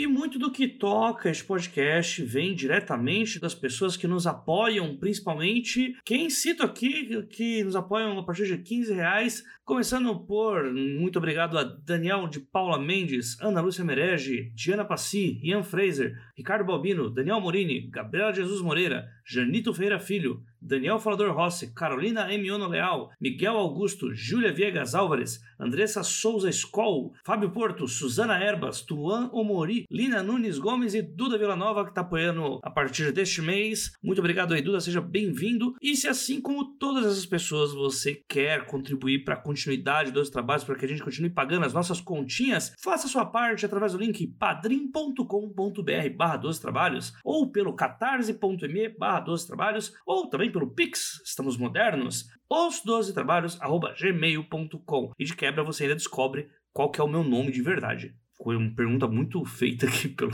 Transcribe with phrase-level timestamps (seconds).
[0.00, 5.94] E muito do que toca este podcast vem diretamente das pessoas que nos apoiam, principalmente
[6.06, 11.58] quem cito aqui, que nos apoiam a partir de 15 reais, começando por muito obrigado
[11.58, 17.38] a Daniel de Paula Mendes, Ana Lúcia Merege, Diana Passi, Ian Fraser, Ricardo Balbino, Daniel
[17.38, 24.14] Morini, Gabriela Jesus Moreira, Janito Feira Filho, Daniel Falador Rossi, Carolina Emiono Leal, Miguel Augusto,
[24.14, 30.94] Júlia Viegas Álvares, Andressa Souza Skoll, Fábio Porto, Suzana Erbas, Tuan Omori, Lina Nunes Gomes
[30.94, 33.92] e Duda Villanova, que está apoiando a partir deste mês.
[34.02, 35.74] Muito obrigado aí, Duda, seja bem-vindo.
[35.80, 40.64] E se assim como todas essas pessoas você quer contribuir para a continuidade dos trabalhos,
[40.64, 44.26] para que a gente continue pagando as nossas continhas, faça sua parte através do link
[44.26, 51.56] padrim.com.br barra 12 trabalhos ou pelo catarse.me barra 12 trabalhos ou também pelo Pix, estamos
[51.56, 55.12] modernos, os 12 trabalhos@gmail.com.
[55.18, 58.14] E de quebra você ainda descobre qual que é o meu nome de verdade.
[58.42, 60.32] Foi uma pergunta muito feita aqui pelo,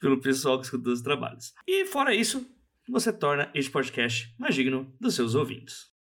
[0.00, 1.52] pelo pessoal que escuta os trabalhos.
[1.66, 2.46] E fora isso,
[2.88, 5.97] você torna este podcast mais digno dos seus ouvintes.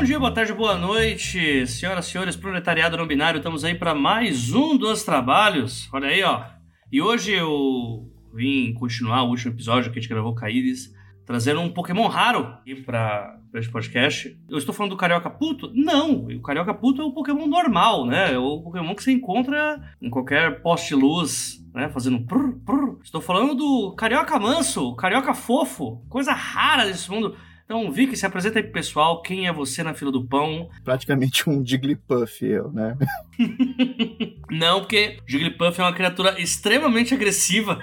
[0.00, 3.94] Bom dia, boa tarde, boa noite, senhoras e senhores, proletariado não binário, estamos aí para
[3.94, 5.90] mais um dos trabalhos.
[5.92, 6.42] Olha aí, ó.
[6.90, 10.90] E hoje eu vim continuar o último episódio que a gente gravou com a Iris,
[11.26, 14.34] trazendo um Pokémon raro aqui para este podcast.
[14.48, 15.70] Eu estou falando do Carioca Puto?
[15.74, 18.32] Não, o Carioca Puto é o Pokémon normal, né?
[18.32, 21.90] É o Pokémon que você encontra em qualquer poste luz, né?
[21.90, 22.96] Fazendo prr, prr.
[23.04, 27.36] Estou falando do Carioca Manso, Carioca Fofo, coisa rara desse mundo.
[27.70, 29.22] Então, Vicky, se apresenta aí pro pessoal.
[29.22, 30.68] Quem é você na fila do pão?
[30.82, 32.98] Praticamente um Jigglypuff, eu, né?
[34.50, 37.78] Não, porque Jigglypuff é uma criatura extremamente agressiva.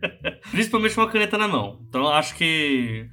[0.50, 1.84] Principalmente com uma caneta na mão.
[1.86, 3.10] Então, eu acho que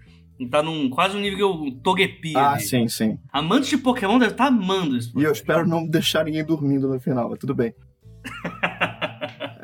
[0.50, 2.38] tá num quase um nível Togepi.
[2.38, 2.62] Ah, ali.
[2.62, 3.20] sim, sim.
[3.30, 5.12] Amante de Pokémon deve estar amando isso.
[5.20, 7.76] E eu espero não deixar ninguém dormindo no final, mas tudo bem.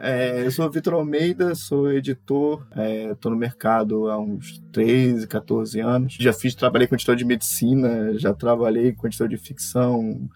[0.02, 2.66] É, eu sou o Vitor Almeida, sou editor,
[3.12, 6.18] estou no mercado há uns 13, 14 anos.
[6.20, 10.30] Já fiz, trabalhei com editor de medicina, já trabalhei com editor de ficção,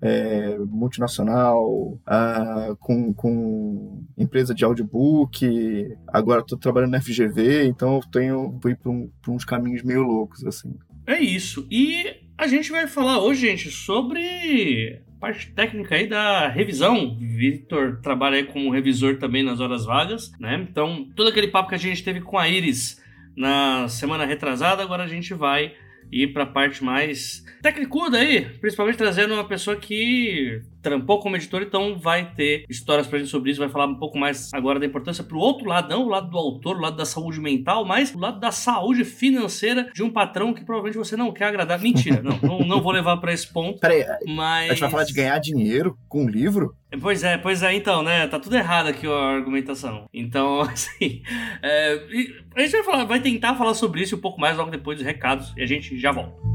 [0.00, 5.96] é, multinacional, ah, com, com empresa de audiobook.
[6.06, 10.44] Agora estou trabalhando na FGV, então eu tenho fui para um, uns caminhos meio loucos
[10.44, 10.74] assim.
[11.06, 11.66] É isso.
[11.70, 12.04] E
[12.36, 17.16] a gente vai falar hoje, gente, sobre parte técnica aí da revisão.
[17.18, 20.66] Vitor trabalha aí como revisor também nas horas vagas, né?
[20.68, 23.02] Então, todo aquele papo que a gente teve com a Iris
[23.36, 25.72] na semana retrasada, agora a gente vai
[26.10, 31.62] ir para a parte mais tecnicuda aí, principalmente trazendo uma pessoa que trampou como editor,
[31.62, 34.86] então vai ter histórias pra gente sobre isso, vai falar um pouco mais agora da
[34.86, 38.14] importância pro outro lado, não o lado do autor, o lado da saúde mental, mas
[38.14, 41.80] o lado da saúde financeira de um patrão que provavelmente você não quer agradar.
[41.80, 43.80] Mentira, não, não, não vou levar para esse ponto.
[43.80, 44.70] Peraí, mas...
[44.70, 46.74] a gente vai falar de ganhar dinheiro com um livro?
[47.00, 48.26] Pois é, pois é, então, né?
[48.26, 50.06] Tá tudo errado aqui a argumentação.
[50.12, 51.22] Então, assim,
[51.62, 52.00] é,
[52.54, 55.06] a gente vai, falar, vai tentar falar sobre isso um pouco mais logo depois dos
[55.06, 56.47] recados e a gente já volta.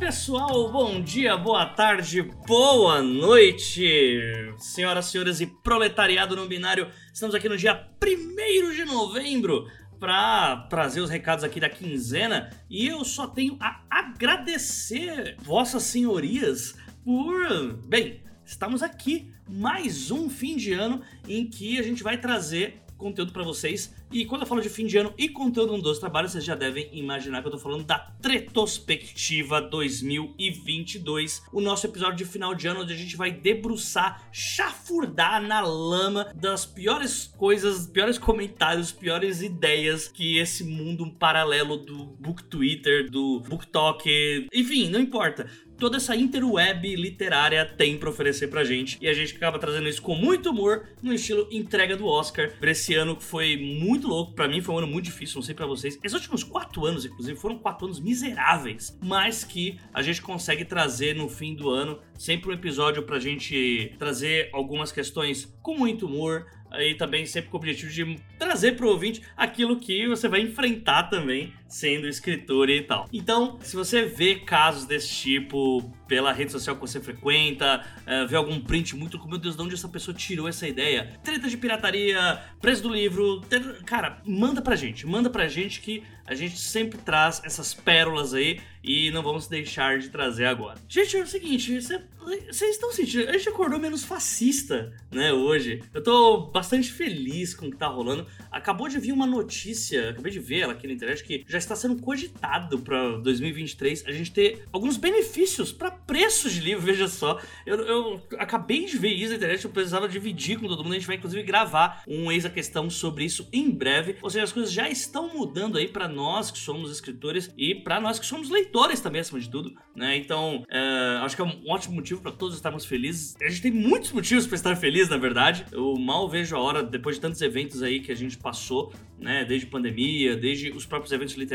[0.00, 4.24] Pessoal, bom dia, boa tarde, boa noite,
[4.56, 6.88] senhoras, senhores e proletariado não binário.
[7.12, 12.86] Estamos aqui no dia 1 de novembro para trazer os recados aqui da quinzena e
[12.86, 17.74] eu só tenho a agradecer vossas senhorias por.
[17.86, 23.32] Bem, estamos aqui mais um fim de ano em que a gente vai trazer conteúdo
[23.32, 23.92] para vocês.
[24.12, 26.54] E quando eu falo de fim de ano e conteúdo no 12 trabalhos, vocês já
[26.54, 32.68] devem imaginar que eu tô falando da Tretospectiva 2022, o nosso episódio de final de
[32.68, 39.40] ano onde a gente vai debruçar, chafurdar na lama das piores coisas, piores comentários, piores
[39.42, 44.08] ideias que esse mundo paralelo do Book Twitter, do Book Talk,
[44.52, 45.48] enfim, não importa
[45.80, 48.98] toda essa interweb literária tem pra oferecer pra gente.
[49.00, 52.52] E a gente acaba trazendo isso com muito humor, no estilo entrega do Oscar.
[52.62, 55.66] Esse ano foi muito louco, pra mim foi um ano muito difícil, não sei pra
[55.66, 55.98] vocês.
[56.04, 61.16] Esses últimos quatro anos, inclusive, foram quatro anos miseráveis, mas que a gente consegue trazer
[61.16, 66.46] no fim do ano sempre um episódio pra gente trazer algumas questões com muito humor,
[66.70, 71.04] aí também sempre com o objetivo de trazer pro ouvinte aquilo que você vai enfrentar
[71.04, 73.08] também sendo escritor e tal.
[73.12, 78.36] Então, se você vê casos desse tipo pela rede social que você frequenta, uh, vê
[78.36, 81.12] algum print muito meu Deus, de onde essa pessoa tirou essa ideia?
[81.22, 83.40] Treta de pirataria, preço do livro,
[83.86, 88.60] cara, manda pra gente, manda pra gente que a gente sempre traz essas pérolas aí
[88.82, 90.78] e não vamos deixar de trazer agora.
[90.88, 95.82] Gente, é o seguinte, vocês estão sentindo, a gente acordou menos fascista, né, hoje.
[95.92, 98.26] Eu tô bastante feliz com o que tá rolando.
[98.50, 101.76] Acabou de vir uma notícia, acabei de ver ela aqui na internet, que já está
[101.76, 107.40] sendo cogitado para 2023 a gente ter alguns benefícios para preços de livro, veja só.
[107.66, 110.98] Eu, eu, acabei de ver isso na internet, eu precisava dividir com todo mundo, a
[110.98, 114.16] gente vai inclusive gravar um ex a questão sobre isso em breve.
[114.22, 118.00] Ou seja, as coisas já estão mudando aí para nós que somos escritores e para
[118.00, 120.16] nós que somos leitores também, acima de tudo, né?
[120.16, 123.36] Então, é, acho que é um ótimo motivo para todos estarmos felizes.
[123.40, 125.66] A gente tem muitos motivos para estar feliz, na verdade.
[125.72, 129.44] Eu mal vejo a hora, depois de tantos eventos aí que a gente passou, né?
[129.44, 131.49] Desde pandemia, desde os próprios eventos literários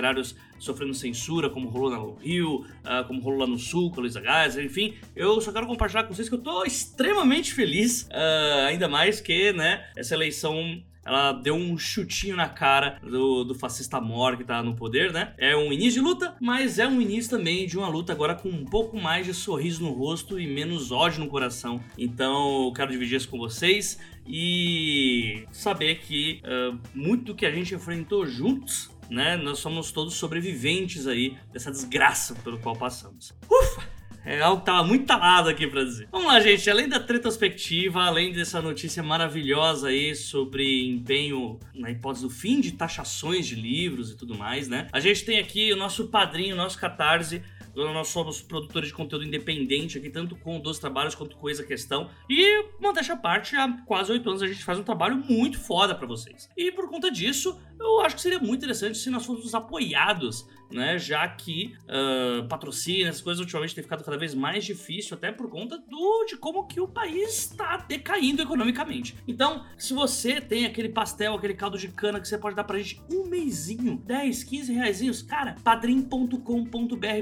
[0.59, 4.21] sofrendo censura, como rolou no Rio, uh, como rolou lá no Sul, com a Luísa
[4.21, 4.95] Gás, enfim.
[5.15, 9.51] Eu só quero compartilhar com vocês que eu tô extremamente feliz, uh, ainda mais que,
[9.53, 14.63] né, essa eleição ela deu um chutinho na cara do, do fascista Mor que tá
[14.63, 15.33] no poder, né?
[15.37, 18.49] É um início de luta, mas é um início também de uma luta agora com
[18.49, 21.79] um pouco mais de sorriso no rosto e menos ódio no coração.
[21.95, 27.75] Então eu quero dividir isso com vocês e saber que uh, muito que a gente
[27.75, 29.37] enfrentou juntos né?
[29.37, 33.33] Nós somos todos sobreviventes aí dessa desgraça pelo qual passamos.
[33.49, 33.95] Ufa!
[34.25, 36.07] É algo que tava muito talado aqui pra dizer.
[36.11, 36.67] Vamos lá, gente.
[36.67, 42.71] Além da retrospectiva, além dessa notícia maravilhosa aí sobre empenho na hipótese do fim de
[42.71, 44.87] taxações de livros e tudo mais, né?
[44.91, 47.43] A gente tem aqui o nosso padrinho, o nosso catarse,
[47.75, 52.09] nós somos produtores de conteúdo independente aqui, tanto com Dois Trabalhos quanto com Exa Questão.
[52.29, 55.93] E, modéstia à parte, há quase oito anos a gente faz um trabalho muito foda
[55.93, 56.49] para vocês.
[56.55, 60.97] E por conta disso, eu acho que seria muito interessante se nós fôssemos apoiados né?
[60.97, 65.49] Já que uh, patrocínio, essas coisas ultimamente tem ficado cada vez mais difícil, até por
[65.49, 69.15] conta do, de como que o país está decaindo economicamente.
[69.27, 72.77] Então, se você tem aquele pastel, aquele caldo de cana que você pode dar pra
[72.77, 76.37] gente um mêsinho, 10, 15 reais, cara, padrim.com.br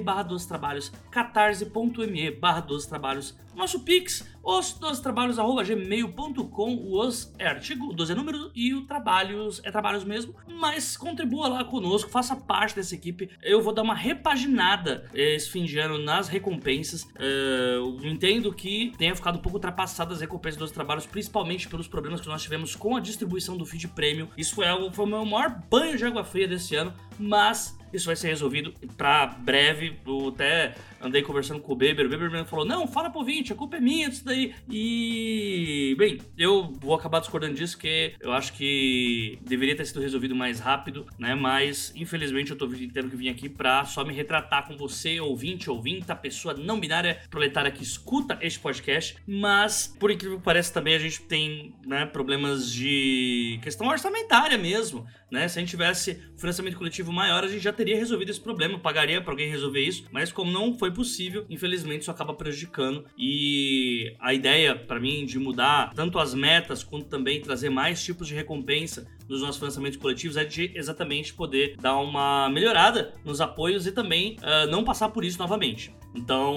[0.03, 7.33] barra dos trabalhos, catarse.me barra dos trabalhos, nosso Pix, os dois trabalhos, arroba gmail.com, os
[7.39, 12.09] é artigo, 12 é número e o trabalhos é trabalhos mesmo, mas contribua lá conosco,
[12.09, 13.29] faça parte dessa equipe.
[13.41, 17.03] Eu vou dar uma repaginada esse fim de ano nas recompensas.
[17.03, 21.87] Uh, eu entendo que tenha ficado um pouco ultrapassado as recompensas dos trabalhos, principalmente pelos
[21.87, 24.27] problemas que nós tivemos com a distribuição do feed premium.
[24.37, 28.07] Isso foi, algo, foi o meu maior banho de água fria desse ano, mas isso
[28.07, 29.97] vai ser resolvido para breve.
[30.05, 32.05] Eu até andei conversando com o Beber.
[32.05, 34.55] O Beber me falou: Não, fala pro 20, a culpa é minha disso daí.
[34.69, 40.35] E, bem, eu vou acabar discordando disso, que eu acho que deveria ter sido resolvido
[40.35, 41.35] mais rápido, né?
[41.35, 45.69] Mas, infelizmente, eu tô tendo que vir aqui pra só me retratar com você, ouvinte,
[45.69, 49.17] ouvinta, pessoa não binária, proletária que escuta este podcast.
[49.27, 55.05] Mas, por incrível que pareça, também a gente tem né, problemas de questão orçamentária mesmo.
[55.29, 55.47] Né?
[55.47, 59.21] Se a gente tivesse financiamento coletivo maior, a gente já teria resolvido esse problema, pagaria
[59.21, 63.05] para alguém resolver isso, mas como não foi possível, infelizmente isso acaba prejudicando.
[63.17, 68.27] E a ideia para mim de mudar tanto as metas quanto também trazer mais tipos
[68.27, 73.87] de recompensa nos nossos financiamentos coletivos é de exatamente poder dar uma melhorada nos apoios
[73.87, 75.93] e também uh, não passar por isso novamente.
[76.15, 76.55] Então,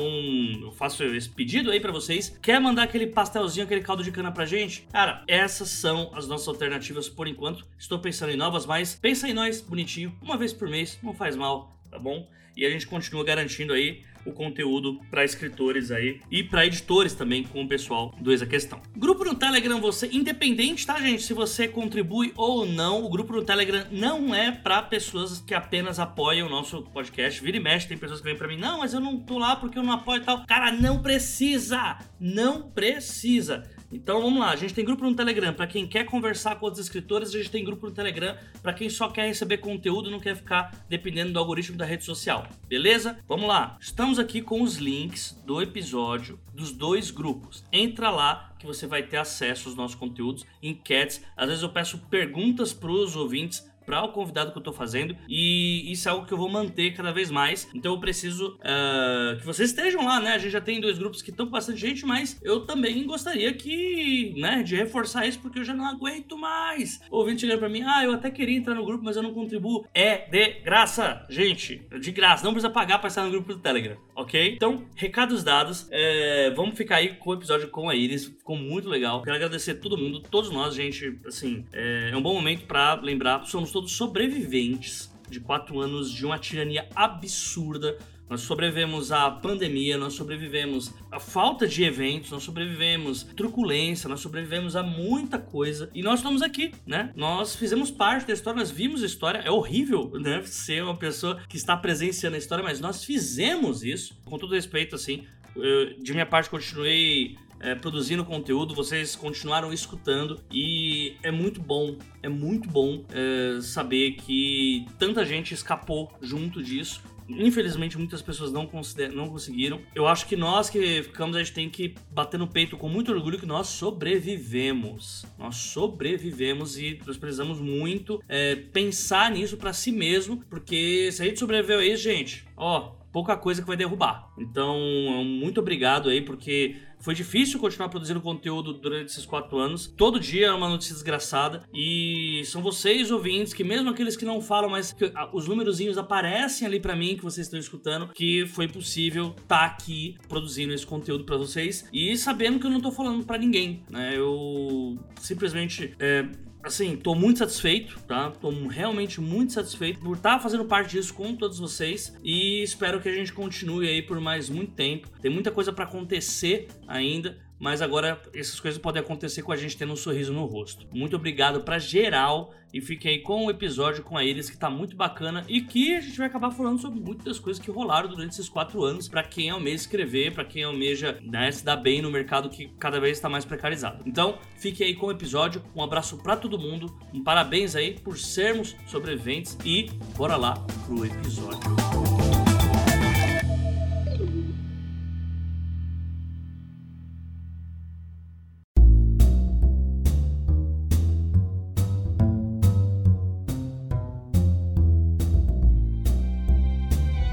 [0.60, 2.36] eu faço esse pedido aí para vocês.
[2.42, 4.86] Quer mandar aquele pastelzinho, aquele caldo de cana pra gente?
[4.92, 7.66] Cara, essas são as nossas alternativas por enquanto.
[7.78, 11.34] Estou pensando em novas, mas pensa em nós, bonitinho, uma vez por mês, não faz
[11.36, 12.28] mal, tá bom?
[12.56, 17.44] E a gente continua garantindo aí o conteúdo para escritores aí e para editores também
[17.44, 18.80] com o pessoal do Exa Questão.
[18.96, 21.22] Grupo no Telegram, você independente, tá, gente?
[21.22, 25.98] Se você contribui ou não, o grupo no Telegram não é para pessoas que apenas
[25.98, 27.42] apoiam o nosso podcast.
[27.42, 29.56] Vira e mexe, tem pessoas que vêm para mim, não, mas eu não tô lá
[29.56, 30.44] porque eu não apoio e tal.
[30.46, 31.98] Cara, não precisa!
[32.18, 33.75] Não precisa!
[33.96, 36.84] Então vamos lá, a gente tem grupo no Telegram para quem quer conversar com outros
[36.84, 40.20] escritores, a gente tem grupo no Telegram para quem só quer receber conteúdo e não
[40.20, 42.46] quer ficar dependendo do algoritmo da rede social.
[42.68, 43.18] Beleza?
[43.26, 43.78] Vamos lá.
[43.80, 47.64] Estamos aqui com os links do episódio dos dois grupos.
[47.72, 51.22] Entra lá que você vai ter acesso aos nossos conteúdos, enquetes.
[51.34, 55.16] Às vezes eu peço perguntas para os ouvintes para o convidado que eu tô fazendo
[55.28, 57.68] e isso é algo que eu vou manter cada vez mais.
[57.72, 60.32] Então eu preciso uh, que vocês estejam lá, né?
[60.32, 63.52] A gente já tem dois grupos que estão com bastante gente, mas eu também gostaria
[63.54, 67.00] que, né, de reforçar isso porque eu já não aguento mais.
[67.10, 69.86] Ouvinte chegando para mim, ah, eu até queria entrar no grupo, mas eu não contribuo.
[69.94, 72.44] É de graça, gente, de graça.
[72.44, 74.54] Não precisa pagar para estar no grupo do Telegram, ok?
[74.54, 75.86] Então, recados dados.
[75.90, 78.24] É, vamos ficar aí com o episódio com a Iris.
[78.24, 79.22] Ficou muito legal.
[79.22, 81.18] Quero agradecer a todo mundo, todos nós, gente.
[81.26, 83.44] Assim, é, é um bom momento para lembrar.
[83.44, 87.98] Somos todos sobreviventes de quatro anos de uma tirania absurda.
[88.28, 94.20] Nós sobrevivemos à pandemia, nós sobrevivemos à falta de eventos, nós sobrevivemos à truculência, nós
[94.20, 97.12] sobrevivemos a muita coisa e nós estamos aqui, né?
[97.14, 99.38] Nós fizemos parte da história, nós vimos a história.
[99.38, 100.42] É horrível, né?
[100.42, 104.20] Ser uma pessoa que está presenciando a história, mas nós fizemos isso.
[104.24, 110.40] Com todo respeito, assim, eu, de minha parte, continuei é, produzindo conteúdo, vocês continuaram escutando
[110.50, 117.02] e é muito bom, é muito bom é, saber que tanta gente escapou junto disso.
[117.28, 118.68] Infelizmente, muitas pessoas não,
[119.14, 119.80] não conseguiram.
[119.94, 123.12] Eu acho que nós que ficamos, a gente tem que bater no peito com muito
[123.12, 125.24] orgulho que nós sobrevivemos.
[125.38, 131.24] Nós sobrevivemos e nós precisamos muito é, pensar nisso para si mesmo, porque se a
[131.24, 134.30] gente sobreviveu a isso, gente, ó, pouca coisa que vai derrubar.
[134.38, 134.78] Então,
[135.24, 139.86] muito obrigado aí, porque foi difícil continuar produzindo conteúdo durante esses quatro anos.
[139.86, 141.62] Todo dia é uma notícia desgraçada.
[141.72, 146.66] E são vocês, ouvintes, que mesmo aqueles que não falam, mas que os númerozinhos aparecem
[146.66, 150.84] ali para mim, que vocês estão escutando, que foi possível estar tá aqui produzindo esse
[150.84, 151.88] conteúdo para vocês.
[151.92, 154.14] E sabendo que eu não tô falando para ninguém, né?
[154.16, 156.26] Eu simplesmente é,
[156.66, 158.30] assim, tô muito satisfeito, tá?
[158.30, 163.00] Tô realmente muito satisfeito por estar tá fazendo parte disso com todos vocês e espero
[163.00, 165.08] que a gente continue aí por mais muito tempo.
[165.20, 169.76] Tem muita coisa para acontecer ainda, mas agora essas coisas podem acontecer com a gente
[169.76, 170.86] tendo um sorriso no rosto.
[170.92, 174.68] Muito obrigado para geral e fiquem aí com o episódio com a Iris que tá
[174.68, 178.32] muito bacana e que a gente vai acabar falando sobre muitas coisas que rolaram durante
[178.32, 182.10] esses quatro anos para quem almeja escrever, para quem almeja né, se dar bem no
[182.10, 184.02] mercado que cada vez está mais precarizado.
[184.06, 185.62] Então, fiquem aí com o episódio.
[185.74, 190.54] Um abraço para todo mundo, um parabéns aí por sermos sobreviventes e bora lá
[190.86, 192.15] pro episódio.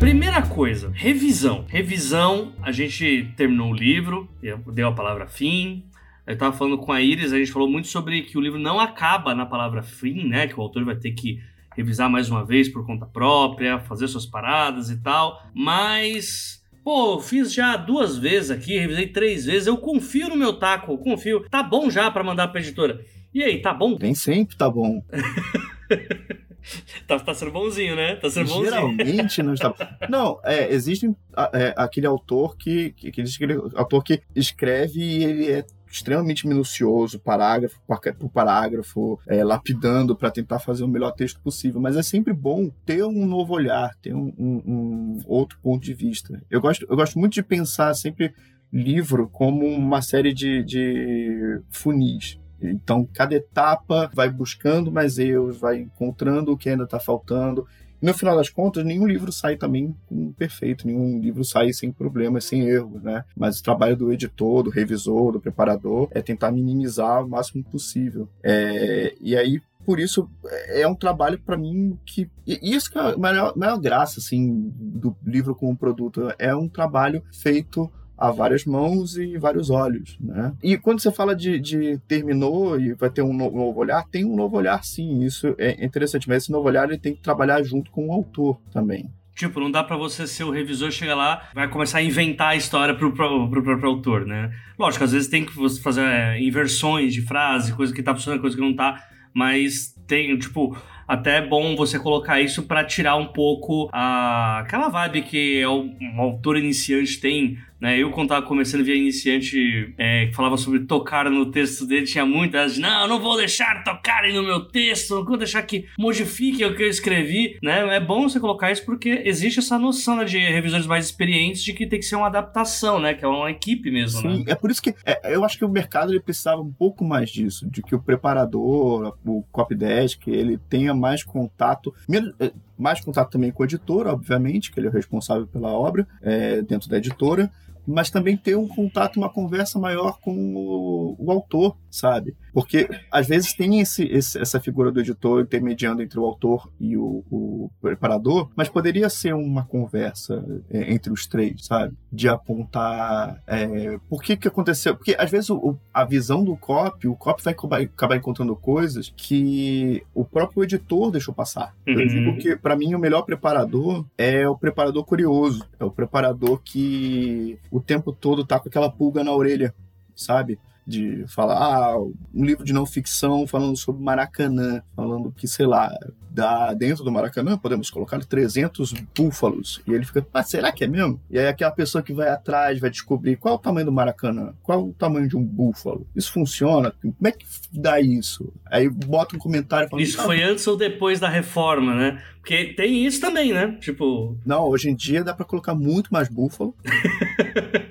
[0.04, 1.64] Primeira coisa, revisão.
[1.66, 4.30] Revisão, a gente terminou o livro,
[4.74, 5.86] deu a palavra fim.
[6.28, 8.82] Eu tava falando com a Iris, a gente falou muito sobre que o livro não
[8.82, 10.46] acaba na palavra fim, né?
[10.46, 11.40] Que o autor vai ter que
[11.74, 15.42] revisar mais uma vez por conta própria, fazer suas paradas e tal.
[15.56, 19.68] Mas Pô, fiz já duas vezes aqui, revisei três vezes.
[19.68, 21.46] Eu confio no meu taco, eu confio.
[21.50, 23.00] Tá bom já para mandar pra editora.
[23.34, 23.98] E aí, tá bom?
[23.98, 25.02] Nem sempre tá bom.
[27.08, 28.16] tá, tá sendo bonzinho, né?
[28.16, 28.66] Tá sendo bonzinho.
[28.66, 29.98] Geralmente não está.
[30.10, 31.10] Não, é, existe
[31.54, 37.20] é, aquele autor que, que, que aquele autor que escreve e ele é extremamente minucioso,
[37.20, 37.80] parágrafo
[38.18, 41.80] por parágrafo, é, lapidando para tentar fazer o melhor texto possível.
[41.80, 45.94] Mas é sempre bom ter um novo olhar, ter um, um, um outro ponto de
[45.94, 46.42] vista.
[46.50, 48.34] Eu gosto, eu gosto muito de pensar sempre
[48.72, 52.40] livro como uma série de, de funis.
[52.70, 57.68] Então, cada etapa vai buscando mais erros, vai encontrando o que ainda está faltando.
[58.02, 59.96] E no final das contas, nenhum livro sai também
[60.38, 63.24] perfeito, nenhum livro sai sem problemas, sem erros, né?
[63.36, 68.28] Mas o trabalho do editor, do revisor, do preparador é tentar minimizar o máximo possível.
[68.44, 70.30] É, e aí, por isso
[70.68, 74.72] é um trabalho para mim que e isso que é a maior, maior graça assim
[74.78, 80.54] do livro como produto é um trabalho feito a várias mãos e vários olhos, né?
[80.64, 84.24] E quando você fala de, de terminou e vai ter um novo, novo, olhar, tem
[84.26, 87.62] um novo olhar sim, isso é interessante, mas esse novo olhar ele tem que trabalhar
[87.64, 89.10] junto com o autor também.
[89.36, 92.56] Tipo, não dá para você ser o revisor, chegar lá, vai começar a inventar a
[92.56, 94.52] história pro, próprio autor, né?
[94.78, 98.56] Lógico, às vezes tem que fazer é, inversões de frase, coisa que tá funcionando, coisa
[98.56, 99.04] que não tá,
[99.34, 100.78] mas tem, tipo,
[101.08, 105.90] até é bom você colocar isso para tirar um pouco a, aquela vibe que o,
[106.00, 108.00] um autor iniciante tem né?
[108.00, 112.26] Eu, quando tava começando, via iniciante é, que falava sobre tocar no texto dele, tinha
[112.26, 116.66] muitas, não, eu não vou deixar tocarem no meu texto, não vou deixar que modifiquem
[116.66, 117.94] o que eu escrevi, né?
[117.94, 121.74] É bom você colocar isso porque existe essa noção né, de revisores mais experientes de
[121.74, 123.14] que tem que ser uma adaptação, né?
[123.14, 124.54] Que é uma equipe mesmo, Sim, né?
[124.54, 127.30] é por isso que é, eu acho que o mercado ele precisava um pouco mais
[127.30, 133.30] disso, de que o preparador, o copydesk, ele tenha mais contato, menos, é, mais contato
[133.30, 136.98] também com o editor, obviamente, que ele é o responsável pela obra é, dentro da
[136.98, 137.52] editora,
[137.86, 142.36] mas também ter um contato, uma conversa maior com o, o autor, sabe?
[142.54, 146.96] Porque às vezes tem esse, esse, essa figura do editor intermediando entre o autor e
[146.96, 151.96] o, o preparador, mas poderia ser uma conversa é, entre os três, sabe?
[152.12, 154.96] De apontar é, por que que aconteceu.
[154.96, 160.04] Porque às vezes o, a visão do copy, o copy vai acabar, encontrando coisas que
[160.14, 161.76] o próprio editor deixou passar.
[161.88, 162.00] Uhum.
[162.00, 165.68] Eu digo que, para mim, o melhor preparador é o preparador curioso.
[165.80, 169.74] É o preparador que o tempo todo tá com aquela pulga na orelha,
[170.16, 170.60] sabe?
[170.86, 171.98] De falar, ah,
[172.34, 175.92] um livro de não ficção falando sobre Maracanã, falando que, sei lá,
[176.30, 179.82] da, dentro do Maracanã podemos colocar 300 búfalos.
[179.88, 181.20] E ele fica, ah, será que é mesmo?
[181.30, 184.54] E aí aquela pessoa que vai atrás vai descobrir qual é o tamanho do Maracanã,
[184.64, 186.08] qual é o tamanho de um búfalo.
[186.16, 186.94] Isso funciona?
[187.02, 188.52] Como é que dá isso?
[188.66, 190.04] Aí bota um comentário falando...
[190.04, 192.22] Isso foi antes ou depois da reforma, né?
[192.40, 193.78] Porque tem isso também, né?
[193.80, 194.36] Tipo...
[194.46, 196.76] Não, hoje em dia dá para colocar muito mais búfalo.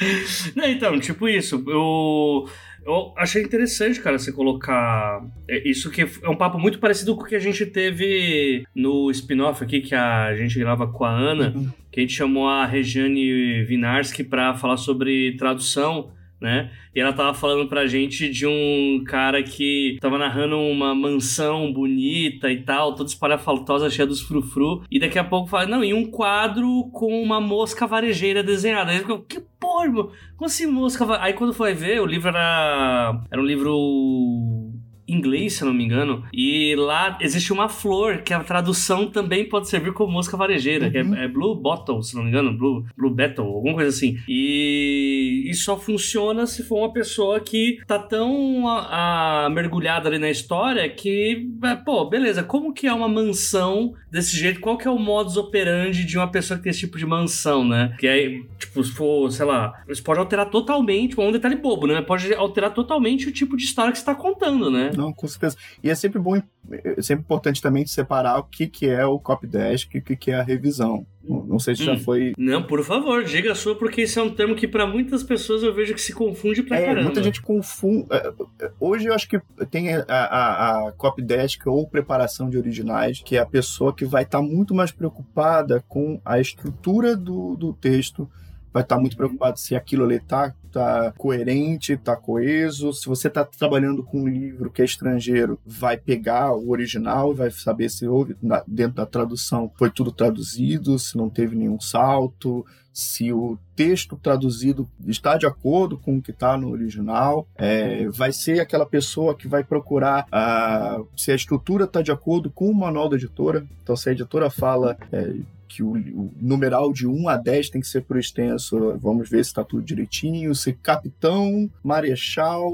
[0.56, 1.62] Não, então, tipo isso.
[1.66, 2.48] Eu,
[2.84, 7.22] eu achei interessante, cara, você colocar é, isso que é um papo muito parecido com
[7.22, 11.52] o que a gente teve no spin-off aqui que a gente grava com a Ana,
[11.54, 11.68] uhum.
[11.90, 16.70] que a gente chamou a Regiane Vinarski para falar sobre tradução né?
[16.94, 22.50] E ela tava falando pra gente de um cara que tava narrando uma mansão bonita
[22.50, 26.10] e tal, toda espalhafaltosa, cheia dos frufru, e daqui a pouco fala, não, e um
[26.10, 28.90] quadro com uma mosca varejeira desenhada.
[28.90, 30.10] Aí eu que porra, irmão?
[30.36, 33.22] Como assim mosca Aí quando foi ver, o livro era...
[33.30, 34.69] Era um livro
[35.12, 39.68] inglês, se não me engano, e lá existe uma flor que a tradução também pode
[39.68, 40.90] servir como mosca varejeira, uhum.
[40.90, 41.14] que é, uhum.
[41.16, 44.18] é, Blue Bottle, se não me engano, Blue, Blue Battle, alguma coisa assim.
[44.28, 50.18] E isso só funciona se for uma pessoa que tá tão a, a, mergulhada ali
[50.18, 54.60] na história que, é, pô, beleza, como que é uma mansão desse jeito?
[54.60, 57.66] Qual que é o modus operandi de uma pessoa que tem esse tipo de mansão,
[57.66, 57.94] né?
[57.98, 61.86] Que aí, tipo, se for, sei lá, isso pode alterar totalmente, é um detalhe bobo,
[61.86, 62.00] né?
[62.02, 64.90] Pode alterar totalmente o tipo de história que você tá contando, né?
[65.00, 65.56] Não, com certeza.
[65.82, 69.46] E é sempre bom, é sempre importante também separar o que, que é o copy
[69.46, 71.06] desk e o que, que é a revisão.
[71.22, 71.86] Não sei se hum.
[71.86, 72.32] já foi.
[72.36, 75.62] Não, por favor, diga a sua, porque esse é um termo que para muitas pessoas
[75.62, 77.04] eu vejo que se confunde pra é, caramba.
[77.04, 78.06] Muita gente confunde.
[78.10, 79.40] É, é, hoje eu acho que
[79.70, 84.04] tem a, a, a copy desk ou preparação de originais, que é a pessoa que
[84.04, 88.28] vai estar tá muito mais preocupada com a estrutura do, do texto
[88.72, 92.92] vai estar tá muito preocupado se aquilo ali está tá coerente, tá coeso.
[92.92, 97.50] Se você está trabalhando com um livro que é estrangeiro, vai pegar o original, vai
[97.50, 103.32] saber se houve dentro da tradução foi tudo traduzido, se não teve nenhum salto, se
[103.32, 108.60] o texto traduzido está de acordo com o que está no original, é, vai ser
[108.60, 113.08] aquela pessoa que vai procurar a, se a estrutura está de acordo com o manual
[113.08, 113.66] da editora.
[113.82, 115.34] Então, se a editora fala é,
[115.70, 118.98] que o, o, numeral de 1 a 10 tem que ser por extenso.
[119.00, 120.54] Vamos ver se está tudo direitinho.
[120.60, 122.70] Se capitão, marechal,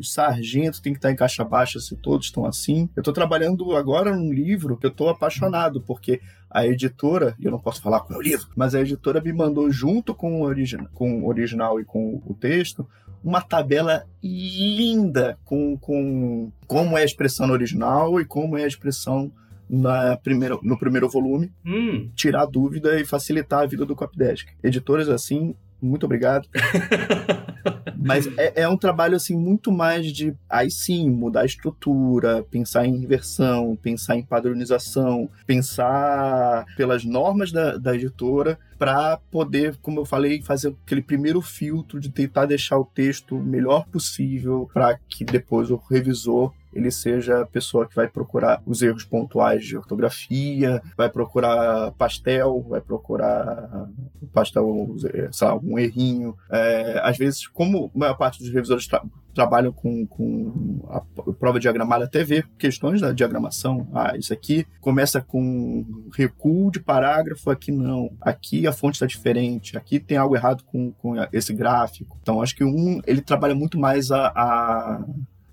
[0.00, 2.88] sargento tem que estar em caixa baixa, se todos estão assim.
[2.94, 7.50] Eu estou trabalhando agora num livro que eu estou apaixonado, porque a editora, e eu
[7.50, 10.44] não posso falar qual é o livro, mas a editora me mandou junto com o,
[10.44, 12.86] origi com o original e com o texto
[13.22, 18.68] uma tabela linda com, com como é a expressão no original e como é a
[18.68, 19.32] expressão
[19.68, 22.08] na primeira, no primeiro volume, hum.
[22.14, 24.46] tirar dúvida e facilitar a vida do Copdesk.
[24.62, 26.48] Editores assim, muito obrigado.
[27.96, 32.86] Mas é, é, um trabalho assim muito mais de aí sim mudar a estrutura, pensar
[32.86, 40.04] em inversão, pensar em padronização, pensar pelas normas da, da editora para poder, como eu
[40.04, 45.24] falei, fazer aquele primeiro filtro de tentar deixar o texto o melhor possível para que
[45.24, 50.82] depois o revisor ele seja a pessoa que vai procurar os erros pontuais de ortografia,
[50.96, 53.88] vai procurar pastel, vai procurar
[54.32, 54.94] pastel,
[55.32, 56.36] sei lá, algum errinho.
[56.50, 59.02] É, às vezes, como a maior parte dos revisores tra
[59.36, 61.02] trabalham com, com a
[61.34, 63.86] prova diagramada, até ver questões da diagramação.
[63.92, 68.10] Ah, isso aqui começa com recuo de parágrafo, aqui não.
[68.18, 72.16] Aqui a fonte está diferente, aqui tem algo errado com, com esse gráfico.
[72.22, 75.04] Então, acho que um, ele trabalha muito mais a, a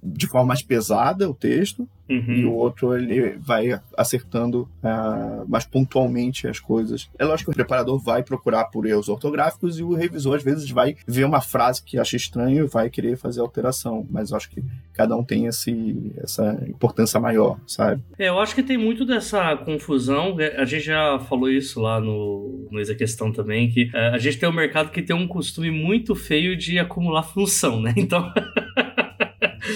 [0.04, 2.34] de forma mais pesada o texto, uhum.
[2.34, 7.10] e o outro ele vai acertando uh, mais pontualmente as coisas.
[7.18, 10.70] É lógico que o preparador vai procurar por erros ortográficos e o revisor às vezes
[10.70, 14.63] vai ver uma frase que acha estranho e vai querer fazer alteração, mas acho que
[14.94, 18.02] cada um tem esse, essa importância maior, sabe?
[18.18, 22.00] É, eu acho que tem muito dessa confusão, é, a gente já falou isso lá
[22.00, 25.28] no, no Exa Questão também, que uh, a gente tem um mercado que tem um
[25.28, 27.94] costume muito feio de acumular função, né?
[28.04, 28.34] Então...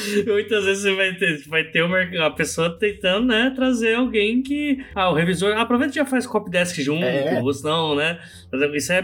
[0.26, 4.84] Muitas vezes você vai ter, vai ter uma, uma pessoa tentando, né, trazer alguém que.
[4.96, 5.58] Ah, o revisor.
[5.58, 7.42] Aproveita e já faz copy desk junto, é.
[7.42, 8.20] ou não, né?
[8.74, 9.00] Isso é,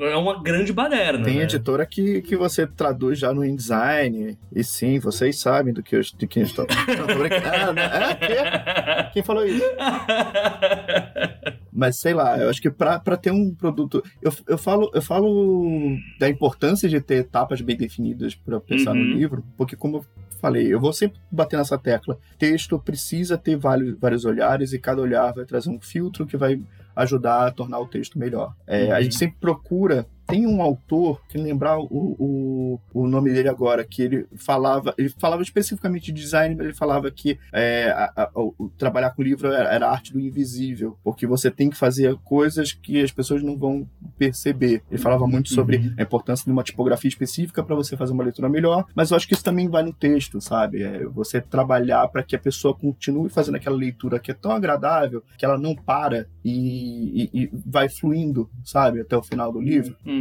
[0.00, 1.24] é uma grande baderna.
[1.24, 1.44] Tem né?
[1.44, 4.38] editora que, que você traduz já no InDesign.
[4.54, 6.66] E sim, vocês sabem do que eu, de quem estou.
[6.70, 9.10] ah, é?
[9.12, 9.64] Quem falou isso?
[11.78, 14.02] Mas sei lá, eu acho que para ter um produto.
[14.20, 18.96] Eu, eu, falo, eu falo da importância de ter etapas bem definidas para pensar uhum.
[18.96, 20.04] no livro, porque, como eu
[20.40, 22.18] falei, eu vou sempre bater nessa tecla.
[22.36, 26.60] Texto precisa ter vários, vários olhares e cada olhar vai trazer um filtro que vai
[26.96, 28.56] ajudar a tornar o texto melhor.
[28.66, 28.92] É, uhum.
[28.94, 33.82] A gente sempre procura Tem um autor, que lembrar o, o, o nome dele agora,
[33.82, 38.30] que ele falava, ele falava especificamente de design, mas ele falava que é, a, a,
[38.34, 42.14] o, trabalhar com livro era, era, a arte do invisível, porque você tem que fazer
[42.24, 43.88] coisas que as pessoas não vão
[44.18, 44.82] perceber.
[44.90, 45.94] Ele falava muito sobre uhum.
[45.96, 49.26] a importância de uma tipografia específica para você fazer uma leitura melhor, mas eu acho
[49.26, 50.82] que isso também vai no texto, sabe?
[50.82, 55.22] É você trabalhar para que a pessoa continue fazendo aquela leitura que é tão agradável
[55.38, 59.96] que ela não para e, e, e vai fluindo, sabe, até o final do livro.
[60.04, 60.17] Uhum.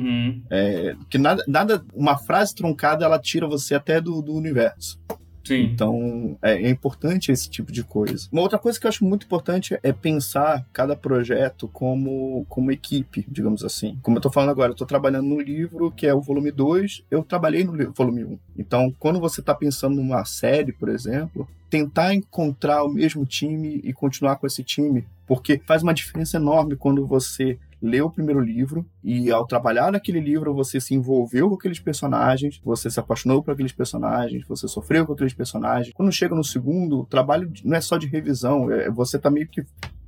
[0.49, 4.99] É, que nada, nada, uma frase truncada ela tira você até do, do universo.
[5.47, 5.63] Sim.
[5.63, 8.27] Então, é, é, importante esse tipo de coisa.
[8.33, 13.25] Uma outra coisa que eu acho muito importante é pensar cada projeto como, como equipe,
[13.29, 13.97] digamos assim.
[14.01, 17.05] Como eu tô falando agora, eu tô trabalhando no livro que é o volume 2,
[17.09, 18.27] eu trabalhei no volume 1.
[18.27, 18.39] Um.
[18.57, 23.93] Então, quando você tá pensando numa série, por exemplo, tentar encontrar o mesmo time e
[23.93, 28.85] continuar com esse time, porque faz uma diferença enorme quando você leu o primeiro livro
[29.03, 33.51] e ao trabalhar naquele livro você se envolveu com aqueles personagens, você se apaixonou por
[33.51, 35.93] aqueles personagens, você sofreu com aqueles personagens.
[35.93, 39.47] Quando chega no segundo, o trabalho não é só de revisão, é você tá meio
[39.47, 39.63] que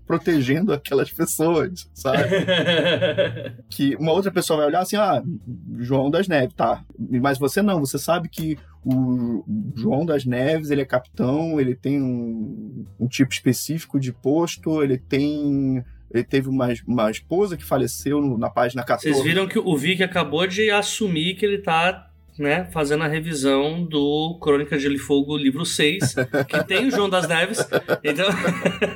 [0.09, 2.23] protegendo aquelas pessoas, sabe?
[3.69, 5.21] que uma outra pessoa vai olhar assim, ah,
[5.77, 6.83] João das Neves, tá.
[6.97, 9.43] Mas você não, você sabe que o
[9.75, 14.97] João das Neves, ele é capitão, ele tem um, um tipo específico de posto, ele
[14.97, 19.13] tem ele teve uma, uma esposa que faleceu no, na página 14.
[19.13, 23.83] Vocês viram que o Vic acabou de assumir que ele tá né, fazendo a revisão
[23.83, 26.15] do Crônica de Gelo e Fogo, livro 6,
[26.47, 27.59] que tem o João das Neves.
[28.01, 28.29] Então...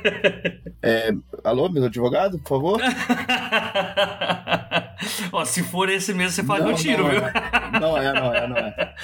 [0.82, 1.12] é,
[1.44, 2.80] alô, meu advogado, por favor?
[5.30, 7.20] Ó, se for esse mesmo, você que eu tiro, não viu?
[7.20, 7.80] É.
[7.80, 8.94] Não é, não é, não é.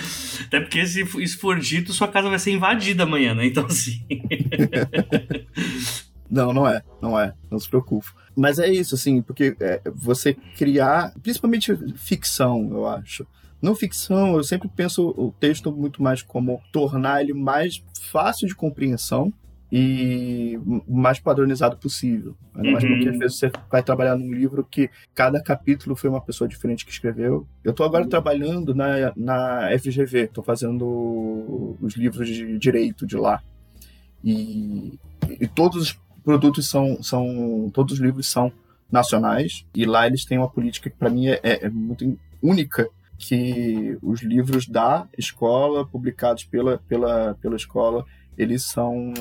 [0.46, 3.44] Até porque se isso for dito, sua casa vai ser invadida amanhã, né?
[3.46, 4.00] Então, assim.
[6.30, 8.06] Não, não é, não é, não se preocupe.
[8.36, 13.26] Mas é isso, assim, porque é, você criar, principalmente ficção, eu acho.
[13.60, 18.54] Não ficção, eu sempre penso o texto muito mais como tornar ele mais fácil de
[18.54, 19.32] compreensão
[19.72, 22.34] e mais padronizado possível.
[22.54, 23.20] Ainda mais porque às uhum.
[23.20, 27.46] vezes você vai trabalhar num livro que cada capítulo foi uma pessoa diferente que escreveu.
[27.62, 33.42] Eu estou agora trabalhando na, na FGV, estou fazendo os livros de direito de lá.
[34.24, 34.98] E,
[35.40, 38.52] e todos produtos são, são todos os livros são
[38.90, 43.98] nacionais e lá eles têm uma política que para mim é, é, muito única que
[44.02, 48.04] os livros da escola publicados pela, pela, pela escola
[48.36, 49.12] eles são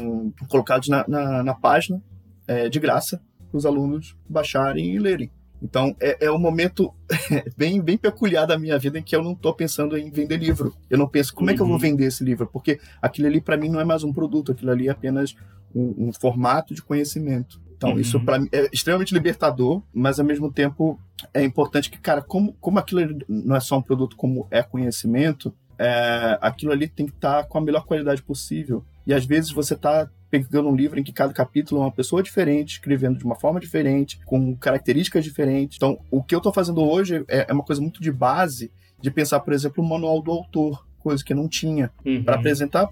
[0.48, 2.02] colocados na, na, na página
[2.48, 5.30] é, de graça para os alunos baixarem e lerem
[5.62, 6.94] então é, é um momento
[7.58, 10.74] bem, bem peculiar da minha vida em que eu não estou pensando em vender livro.
[10.90, 11.54] Eu não penso como uhum.
[11.54, 11.82] é que eu vou uhum.
[11.82, 14.88] vender esse livro, porque aquilo ali para mim não é mais um produto, aquilo ali
[14.88, 15.36] é apenas
[15.74, 17.62] um, um formato de conhecimento.
[17.76, 18.00] Então, uhum.
[18.00, 21.00] isso para mim é extremamente libertador, mas ao mesmo tempo
[21.34, 25.54] é importante que, cara, como, como aquilo não é só um produto, como é conhecimento,
[25.78, 28.84] é, aquilo ali tem que estar tá com a melhor qualidade possível.
[29.08, 32.22] E às vezes você está pegando um livro em que cada capítulo é uma pessoa
[32.22, 35.78] diferente, escrevendo de uma forma diferente, com características diferentes.
[35.78, 39.10] Então, o que eu estou fazendo hoje é, é, uma coisa muito de base, de
[39.10, 42.24] pensar, por exemplo, o manual do autor, coisa que não tinha, uhum.
[42.24, 42.88] para apresentar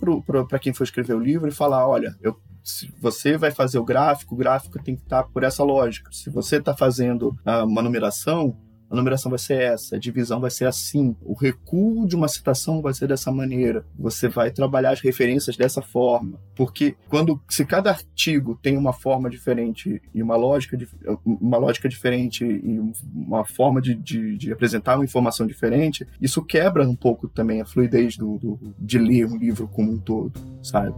[0.48, 3.86] para quem for escrever o livro e falar: olha, eu se você vai fazer o
[3.86, 6.12] gráfico, o gráfico tem que estar tá por essa lógica.
[6.12, 7.34] Se você está fazendo
[7.65, 8.58] uma numeração,
[8.89, 12.82] a numeração vai ser essa, a divisão vai ser assim, o recuo de uma citação
[12.82, 13.86] vai ser dessa maneira.
[13.97, 19.30] Você vai trabalhar as referências dessa forma, porque quando se cada artigo tem uma forma
[19.30, 20.78] diferente e uma lógica,
[21.26, 22.80] uma lógica diferente e
[23.13, 27.65] uma forma de, de, de apresentar uma informação diferente, isso quebra um pouco também a
[27.65, 30.95] fluidez do, do de ler um livro como um todo, sabe?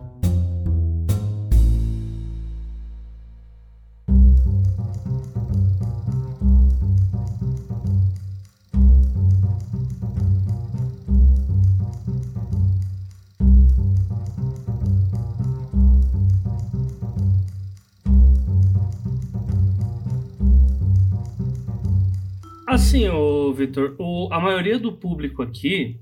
[22.69, 23.95] Assim, o Vitor,
[24.29, 25.99] a maioria do público aqui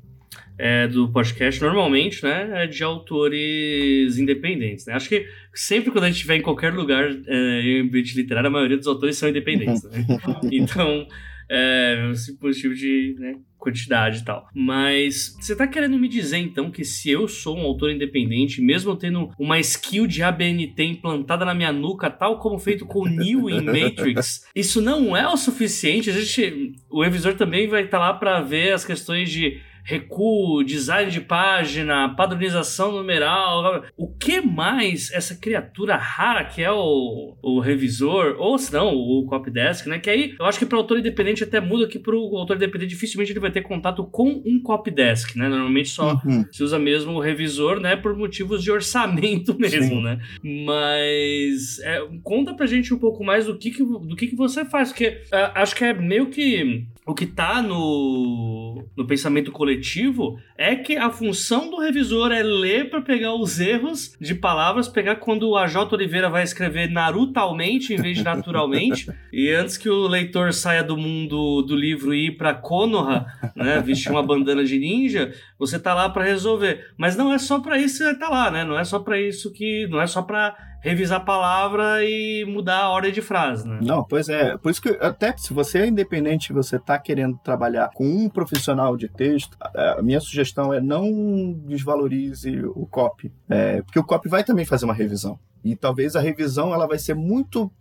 [0.58, 4.86] é, do podcast normalmente, né, é de autores independentes.
[4.86, 4.93] Né?
[4.93, 8.51] Acho que sempre quando a gente estiver em qualquer lugar é, em ambiente literário, a
[8.51, 9.82] maioria dos autores são independentes.
[9.86, 10.06] Né?
[10.51, 11.08] Então,
[11.49, 13.36] é, esse positivo de né,
[13.67, 14.47] quantidade e tal.
[14.53, 18.95] Mas você tá querendo me dizer então que se eu sou um autor independente, mesmo
[18.95, 23.49] tendo uma skill de ABNT implantada na minha nuca, tal como feito com o Neo
[23.49, 26.10] em Matrix, isso não é o suficiente?
[26.10, 30.65] A gente, o revisor também vai estar tá lá para ver as questões de recuo,
[30.65, 33.86] design de página, padronização numeral.
[33.95, 39.26] O que mais essa criatura rara que é o, o revisor, ou se não, o
[39.26, 39.97] copydesk, né?
[39.97, 42.89] Que aí eu acho que para autor independente até muda que para o autor independente
[42.89, 45.47] dificilmente ele vai ter contato com um copydesk, né?
[45.47, 46.45] Normalmente só uhum.
[46.52, 47.95] se usa mesmo o revisor, né?
[47.95, 50.04] Por motivos de orçamento mesmo, Sim.
[50.04, 50.19] né?
[50.65, 54.65] Mas é, conta pra gente um pouco mais do que, que do que, que você
[54.65, 60.38] faz, porque uh, acho que é meio que o que está no, no pensamento coletivo
[60.58, 65.15] é que a função do revisor é ler para pegar os erros de palavras, pegar
[65.15, 65.96] quando a J.
[65.96, 70.98] Oliveira vai escrever narutalmente em vez de naturalmente, e antes que o leitor saia do
[70.98, 75.93] mundo do livro e ir para Konoha, né, vestir uma bandana de ninja, você tá
[75.93, 76.91] lá para resolver.
[76.98, 78.65] Mas não é só para isso que você tá lá, né?
[78.65, 82.83] Não é só para isso que, não é só para revisar a palavra e mudar
[82.83, 83.79] a ordem de frase, né?
[83.81, 84.57] Não, pois é.
[84.57, 88.95] Por isso que até se você é independente, você está querendo trabalhar com um profissional
[88.95, 94.43] de texto, a minha sugestão é não desvalorize o copy, é, porque o copy vai
[94.43, 97.71] também fazer uma revisão e talvez a revisão ela vai ser muito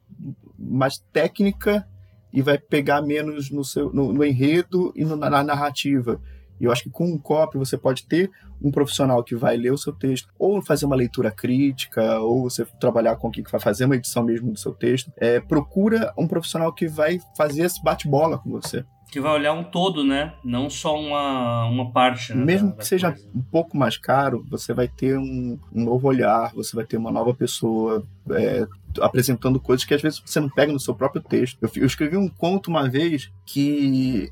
[0.58, 1.86] mais técnica
[2.32, 6.20] e vai pegar menos no seu no, no enredo e no, na narrativa.
[6.60, 8.30] E eu acho que com um copy você pode ter
[8.62, 12.64] um profissional que vai ler o seu texto, ou fazer uma leitura crítica, ou você
[12.80, 15.12] trabalhar com alguém que vai fazer uma edição mesmo do seu texto.
[15.16, 18.84] É, procura um profissional que vai fazer esse bate-bola com você.
[19.10, 20.34] Que vai olhar um todo, né?
[20.44, 22.34] Não só uma, uma parte.
[22.34, 23.28] Né, Mesmo da, que seja coisa.
[23.34, 27.12] um pouco mais caro, você vai ter um, um novo olhar, você vai ter uma
[27.12, 28.66] nova pessoa é,
[29.00, 31.56] apresentando coisas que às vezes você não pega no seu próprio texto.
[31.62, 34.28] Eu, eu escrevi um conto uma vez que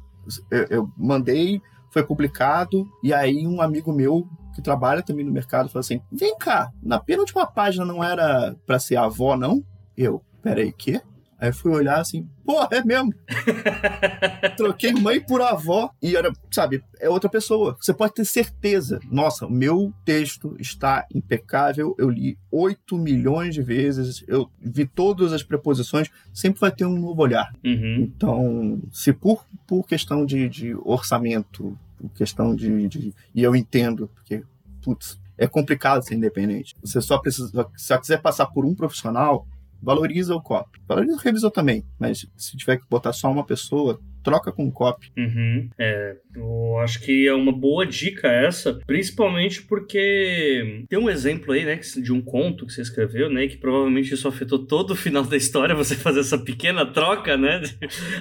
[0.50, 1.62] eu, eu mandei
[1.94, 6.36] foi publicado, e aí um amigo meu que trabalha também no mercado falou assim: vem
[6.36, 9.64] cá, na penúltima página não era para ser avó, não?
[9.96, 11.00] Eu, peraí, quê?
[11.38, 13.12] Aí fui olhar assim, pô, é mesmo.
[14.56, 17.76] Troquei mãe por avó e era, sabe, é outra pessoa.
[17.78, 18.98] Você pode ter certeza.
[19.10, 21.94] Nossa, o meu texto está impecável.
[21.98, 26.98] Eu li 8 milhões de vezes, eu vi todas as preposições, sempre vai ter um
[26.98, 27.52] novo olhar.
[27.64, 27.96] Uhum.
[28.00, 31.78] Então, se por, por questão de, de orçamento,
[32.10, 33.14] questão de, de.
[33.34, 34.42] E eu entendo, porque,
[34.82, 36.74] putz, é complicado ser independente.
[36.82, 37.66] Você só precisa.
[37.76, 39.46] Se quiser passar por um profissional,
[39.84, 40.80] valoriza o copy.
[40.88, 44.72] Valoriza o revisor também, mas se tiver que botar só uma pessoa, troca com o
[44.72, 45.12] copy.
[45.16, 45.68] Uhum.
[45.78, 51.64] É, eu acho que é uma boa dica essa, principalmente porque tem um exemplo aí,
[51.64, 55.22] né, de um conto que você escreveu, né, que provavelmente isso afetou todo o final
[55.22, 57.60] da história, você fazer essa pequena troca, né,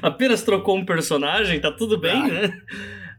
[0.02, 2.28] apenas trocou um personagem, tá tudo bem, ah.
[2.28, 2.62] né?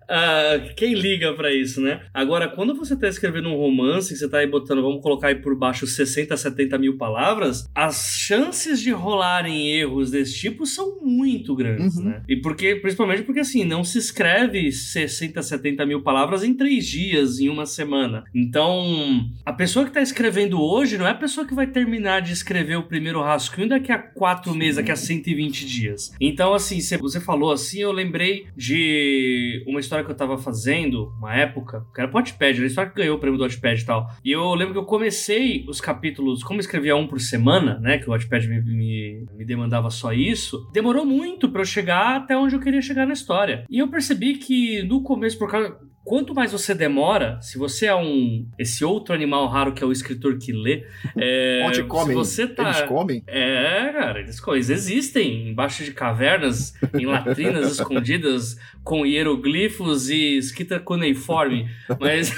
[0.04, 2.02] Uh, quem liga para isso, né?
[2.12, 5.56] Agora, quando você tá escrevendo um romance, você tá aí botando, vamos colocar aí por
[5.56, 11.96] baixo 60, 70 mil palavras, as chances de rolarem erros desse tipo são muito grandes,
[11.96, 12.04] uhum.
[12.04, 12.22] né?
[12.28, 17.40] E porque, principalmente porque assim, não se escreve 60, 70 mil palavras em três dias,
[17.40, 18.24] em uma semana.
[18.34, 22.32] Então, a pessoa que tá escrevendo hoje não é a pessoa que vai terminar de
[22.32, 26.12] escrever o primeiro rascunho daqui a quatro meses, daqui a 120 dias.
[26.20, 31.12] Então, assim, você falou assim, eu lembrei de uma história história que eu tava fazendo,
[31.18, 33.86] uma época, que era Wattpad, era a história que ganhou o prêmio do Wattpad e
[33.86, 34.10] tal.
[34.24, 37.98] E eu lembro que eu comecei os capítulos, como eu escrevia um por semana, né,
[37.98, 42.36] que o Wattpad me, me, me demandava só isso, demorou muito para eu chegar até
[42.36, 43.64] onde eu queria chegar na história.
[43.70, 47.94] E eu percebi que no começo, por causa quanto mais você demora, se você é
[47.94, 50.84] um esse outro animal raro que é o escritor que lê,
[51.16, 52.08] é, onde comem?
[52.08, 53.22] Se você tá, eles comem?
[53.26, 60.78] É, cara, eles, eles existem embaixo de cavernas, em latrinas escondidas com hieroglifos e escrita
[60.78, 61.68] cuneiforme.
[61.98, 62.32] Mas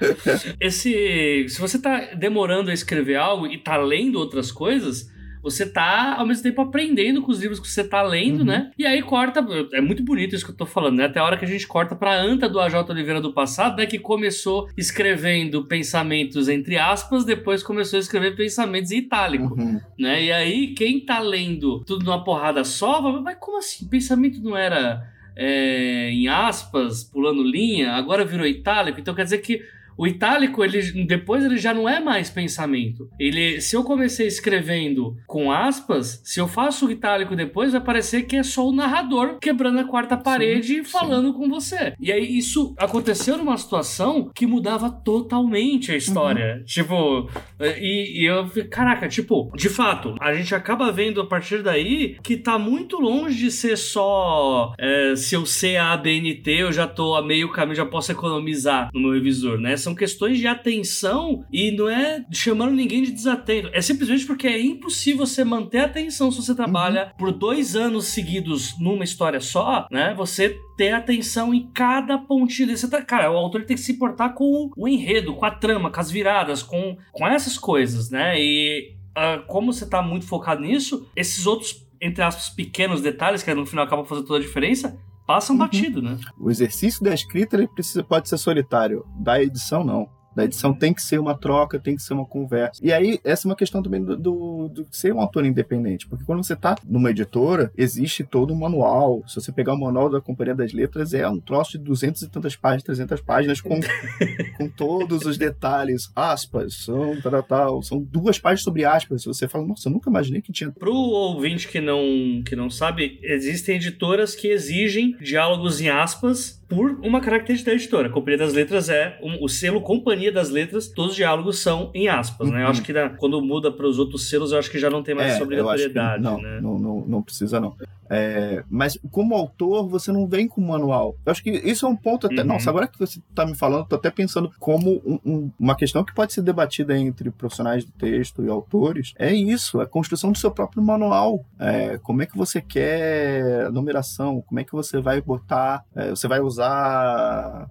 [0.58, 5.13] esse, se você tá demorando a escrever algo e tá lendo outras coisas,
[5.44, 8.46] você tá ao mesmo tempo aprendendo com os livros que você tá lendo, uhum.
[8.46, 8.70] né?
[8.78, 11.04] E aí corta, é muito bonito isso que eu tô falando, né?
[11.04, 13.84] Até a hora que a gente corta pra Anta do AJ Oliveira do passado, né?
[13.84, 19.78] Que começou escrevendo pensamentos entre aspas, depois começou a escrever pensamentos em itálico, uhum.
[19.98, 20.24] né?
[20.24, 23.86] E aí quem tá lendo tudo numa porrada só, mas como assim?
[23.86, 29.60] Pensamento não era é, em aspas, pulando linha, agora virou itálico, então quer dizer que
[29.96, 33.08] o itálico, ele depois ele já não é mais pensamento.
[33.18, 38.22] Ele, se eu comecei escrevendo com aspas, se eu faço o itálico depois, vai parecer
[38.22, 41.38] que é só o narrador quebrando a quarta parede e falando sim.
[41.38, 41.94] com você.
[42.00, 46.56] E aí isso aconteceu numa situação que mudava totalmente a história.
[46.58, 46.64] Uhum.
[46.64, 47.30] Tipo,
[47.60, 52.36] e, e eu caraca, tipo, de fato, a gente acaba vendo a partir daí que
[52.36, 57.14] tá muito longe de ser só é, se eu sei a ABNT, eu já tô
[57.14, 59.76] a meio caminho, já posso economizar no meu revisor, né?
[59.84, 63.68] São questões de atenção e não é chamando ninguém de desatento.
[63.72, 67.16] É simplesmente porque é impossível você manter a atenção se você trabalha uhum.
[67.18, 70.14] por dois anos seguidos numa história só, né?
[70.16, 72.88] Você ter atenção em cada pontinho desse.
[73.04, 76.10] Cara, o autor tem que se importar com o enredo, com a trama, com as
[76.10, 78.40] viradas, com, com essas coisas, né?
[78.40, 83.54] E uh, como você tá muito focado nisso, esses outros, entre aspas, pequenos detalhes que
[83.54, 85.60] no final acabam fazendo toda a diferença, passam uhum.
[85.60, 86.18] batido, né?
[86.38, 90.08] O exercício da escrita ele precisa, pode ser solitário, da edição não.
[90.34, 92.80] Da edição tem que ser uma troca, tem que ser uma conversa.
[92.82, 96.24] E aí, essa é uma questão também do, do, do ser um autor independente, porque
[96.24, 99.22] quando você está numa editora, existe todo um manual.
[99.26, 102.28] Se você pegar o manual da Companhia das Letras, é um troço de 200 e
[102.28, 103.78] tantas páginas, 300 páginas, com,
[104.58, 109.24] com todos os detalhes, aspas, são tal, tal, são duas páginas sobre aspas.
[109.24, 110.70] Você fala, nossa, eu nunca imaginei que tinha.
[110.70, 116.98] Pro ouvinte que não, que não sabe, existem editoras que exigem diálogos em aspas por
[117.02, 118.08] uma característica da editora.
[118.08, 121.90] A Companhia das Letras é um, o selo Companhia das Letras, todos os diálogos são
[121.94, 122.62] em aspas, né?
[122.62, 122.86] Eu acho uhum.
[122.86, 125.32] que na, quando muda para os outros selos, eu acho que já não tem mais
[125.32, 126.60] é, essa obrigatoriedade, não, né?
[126.60, 127.74] Não, não, não precisa não.
[128.10, 131.16] É, mas como autor, você não vem com manual.
[131.24, 132.42] Eu acho que isso é um ponto até.
[132.42, 132.48] Uhum.
[132.48, 136.04] Nossa, agora que você está me falando, tô até pensando como um, um, uma questão
[136.04, 139.14] que pode ser debatida entre profissionais de texto e autores.
[139.18, 141.44] É isso, a construção do seu próprio manual.
[141.58, 144.42] É, como é que você quer a numeração?
[144.42, 145.84] Como é que você vai botar?
[145.94, 146.63] É, você vai usar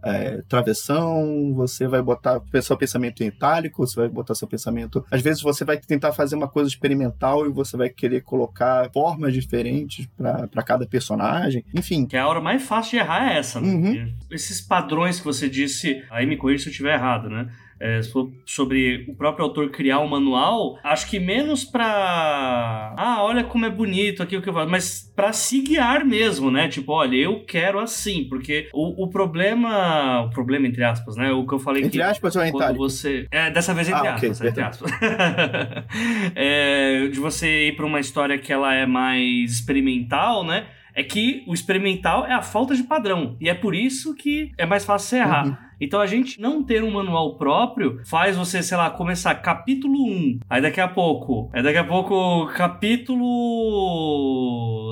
[0.04, 1.54] é, travessão?
[1.56, 3.86] Você vai botar seu pensamento em itálico?
[3.86, 5.06] Você vai botar seu pensamento.
[5.10, 9.34] Às vezes você vai tentar fazer uma coisa experimental e você vai querer colocar formas
[9.34, 12.06] diferentes para cada personagem, enfim.
[12.06, 13.68] Que a hora mais fácil de errar é essa, né?
[13.68, 14.14] Uhum.
[14.32, 17.50] Esses padrões que você disse, aí me corrija se eu estiver errado, né?
[17.84, 18.00] É,
[18.46, 22.96] sobre o próprio autor criar um manual, acho que menos pra.
[22.98, 26.50] Ah, olha como é bonito aqui o que eu faço, mas pra se guiar mesmo,
[26.50, 26.70] né?
[26.70, 30.22] Tipo, olha, eu quero assim, porque o, o problema.
[30.22, 31.34] O problema, entre aspas, né?
[31.34, 32.02] O que eu falei entre que.
[32.02, 34.92] aspas ou quando você É, dessa vez entre ah, aspas, okay, entre aspas.
[36.36, 40.68] é, de você ir pra uma história que ela é mais experimental, né?
[40.96, 43.36] é que o experimental é a falta de padrão.
[43.42, 45.48] E é por isso que é mais fácil você errar.
[45.48, 45.58] Uhum.
[45.84, 50.40] Então a gente não ter um manual próprio faz você, sei lá, começar capítulo 1,
[50.50, 53.28] aí daqui a pouco, aí daqui a pouco capítulo,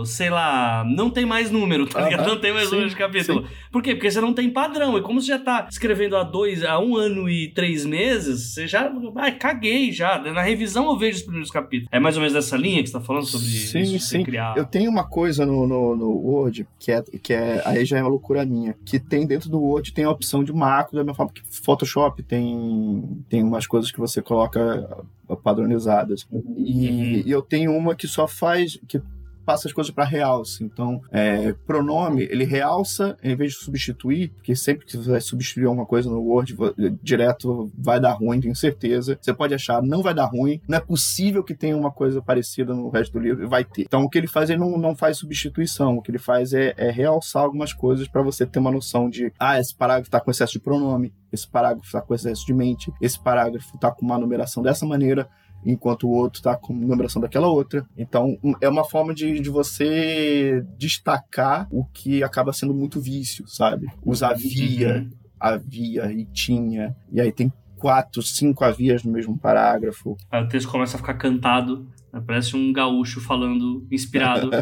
[0.05, 2.27] sei lá, não tem mais número, tá ligado?
[2.27, 3.47] Não tem mais sim, número de capítulo.
[3.47, 3.53] Sim.
[3.71, 3.95] Por quê?
[3.95, 4.97] Porque você não tem padrão.
[4.97, 8.67] E como você já tá escrevendo há dois, há um ano e três meses, você
[8.67, 10.19] já, ai, caguei já.
[10.19, 11.87] Na revisão eu vejo os primeiros capítulos.
[11.91, 14.23] É mais ou menos dessa linha que você tá falando sobre sim, isso, sim.
[14.23, 14.57] criar.
[14.57, 18.01] Eu tenho uma coisa no, no, no Word que é, que é, aí já é
[18.01, 20.51] uma loucura minha, que tem dentro do Word tem a opção de
[20.81, 25.05] marca da mesma forma que Photoshop tem, tem umas coisas que você coloca
[25.43, 26.27] padronizadas.
[26.57, 27.23] E, uhum.
[27.25, 28.79] e eu tenho uma que só faz.
[28.87, 29.01] que
[29.45, 30.63] passa as coisas para realce.
[30.63, 35.65] Então, é, pronome, ele realça em vez de substituir, porque sempre que você vai substituir
[35.65, 36.55] alguma coisa no Word,
[37.01, 39.17] direto vai dar ruim, tenho certeza.
[39.19, 42.73] Você pode achar, não vai dar ruim, não é possível que tenha uma coisa parecida
[42.73, 43.83] no resto do livro, vai ter.
[43.83, 46.73] Então, o que ele faz, ele não, não faz substituição, o que ele faz é,
[46.77, 50.31] é realçar algumas coisas para você ter uma noção de, ah, esse parágrafo está com
[50.31, 54.17] excesso de pronome, esse parágrafo está com excesso de mente, esse parágrafo está com uma
[54.17, 55.29] numeração dessa maneira,
[55.65, 57.85] enquanto o outro está com numeração daquela outra.
[57.97, 63.87] Então, é uma forma de, de você destacar o que acaba ssendo muito vício, sabe?
[64.03, 65.09] Os havia, uhum.
[65.39, 70.15] havia e tinha, e aí tem quatro, cinco havias no mesmo parágrafo.
[70.31, 72.21] Aí o texto começa a ficar cantado, né?
[72.25, 74.51] parece um gaúcho falando inspirado.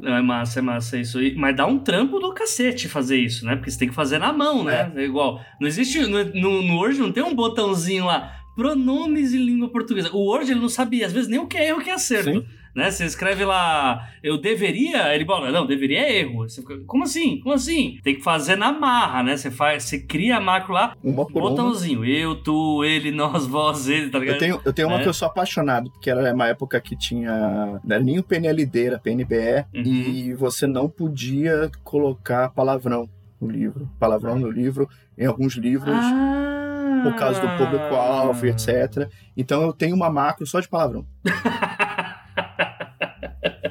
[0.00, 1.18] Não, é massa, é massa isso.
[1.36, 3.56] Mas dá um trampo do cacete fazer isso, né?
[3.56, 4.90] Porque você tem que fazer na mão, né?
[4.96, 5.38] É, é igual.
[5.60, 6.00] Não existe.
[6.00, 10.10] No, no, no Word não tem um botãozinho lá pronomes em língua portuguesa.
[10.12, 11.94] O Word ele não sabia, às vezes, nem o que é erro o que é
[11.94, 12.30] acerto.
[12.30, 12.44] Sim.
[12.74, 12.90] Né?
[12.90, 16.48] Você escreve lá, eu deveria, ele fala, não, deveria é erro.
[16.48, 17.38] Fica, como assim?
[17.40, 17.98] Como assim?
[18.02, 19.36] Tem que fazer na marra, né?
[19.36, 22.08] Você faz, você cria a macro lá, um botãozinho, uma.
[22.08, 24.36] eu, tu, ele, nós, vós, ele, tá ligado?
[24.36, 25.02] Eu tenho, eu tenho uma é.
[25.02, 28.86] que eu sou apaixonado, porque era uma época que tinha, não era nem o PNLD,
[28.86, 29.82] era PNBE, uhum.
[29.84, 33.06] e você não podia colocar palavrão
[33.38, 34.88] no livro, palavrão no livro,
[35.18, 35.94] em alguns livros.
[35.94, 36.62] Ah
[37.02, 39.08] por causa do público-alvo, etc.
[39.36, 41.06] Então eu tenho uma macro só de palavrão.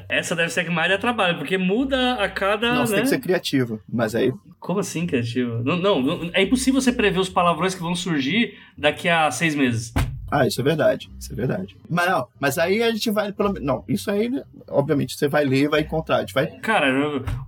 [0.08, 2.74] Essa deve ser a que mais dá trabalho, porque muda a cada.
[2.74, 2.96] Não, você né?
[2.98, 4.32] tem que ser criativo, mas aí.
[4.60, 5.62] Como assim criativo?
[5.64, 9.92] Não, não, é impossível você prever os palavrões que vão surgir daqui a seis meses.
[10.32, 11.10] Ah, isso é verdade.
[11.20, 11.76] Isso é verdade.
[11.90, 14.30] Mas não, mas aí a gente vai pelo Não, isso aí,
[14.66, 16.16] obviamente, você vai ler e vai encontrar.
[16.16, 16.46] A gente vai...
[16.46, 16.90] Cara,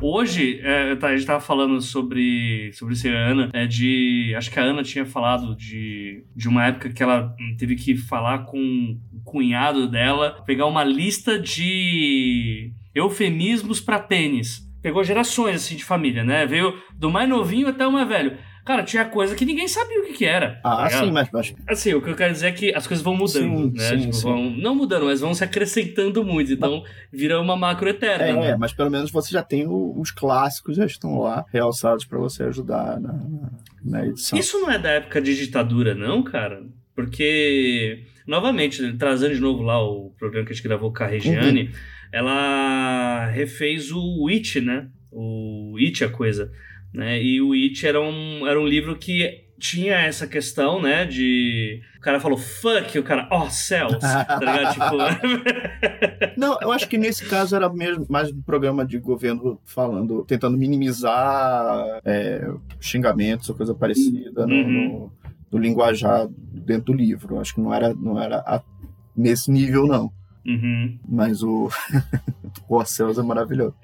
[0.03, 4.35] hoje, é, tá, a gente tava falando sobre, sobre isso a Ana, é de.
[4.37, 8.41] Acho que a Ana tinha falado de, de uma época que ela teve que falar
[8.41, 8.59] com
[9.11, 14.63] o cunhado dela, pegar uma lista de eufemismos para pênis.
[14.83, 16.45] Pegou gerações assim de família, né?
[16.45, 20.07] Veio do mais novinho até o mais velho Cara, tinha coisa que ninguém sabia o
[20.07, 20.59] que, que era.
[20.65, 21.55] Ah, tá sim, mas, mas.
[21.69, 23.89] Assim, o que eu quero dizer é que as coisas vão mudando, Sim, né?
[23.91, 24.23] sim, tipo, sim.
[24.23, 26.51] Vão, não mudando, mas vão se acrescentando muito.
[26.53, 28.25] Então, vira uma macro eterna.
[28.25, 28.51] É, né?
[28.51, 32.19] é, mas pelo menos você já tem o- os clássicos, já estão lá, realçados pra
[32.19, 33.51] você ajudar na,
[33.85, 34.39] na, edição.
[34.39, 36.63] Isso não é da época de ditadura, não, cara?
[36.95, 41.71] Porque, novamente, trazendo de novo lá o programa que a gente gravou com a Regiane,
[42.11, 44.89] ela refez o It, né?
[45.13, 46.51] O It, a coisa.
[46.95, 47.21] Né?
[47.21, 51.05] E o It era um, era um livro que tinha essa questão, né?
[51.05, 51.81] De.
[51.99, 53.99] O cara falou fuck, e o cara, oh, céus.
[53.99, 54.73] tá ligado?
[54.75, 56.35] Tipo.
[56.39, 60.57] Não, eu acho que nesse caso era mesmo mais um programa de governo falando, tentando
[60.59, 62.47] minimizar é,
[62.81, 64.71] xingamentos ou coisa parecida no, Uhum.
[64.73, 65.13] no-
[65.53, 67.39] no linguajar dentro do livro.
[67.39, 68.63] Acho que não era, não era a-
[69.17, 70.11] nesse nível, não.
[70.47, 70.99] Uhum.
[71.09, 71.71] Mas o,
[72.69, 73.75] o Orceus é maravilhoso.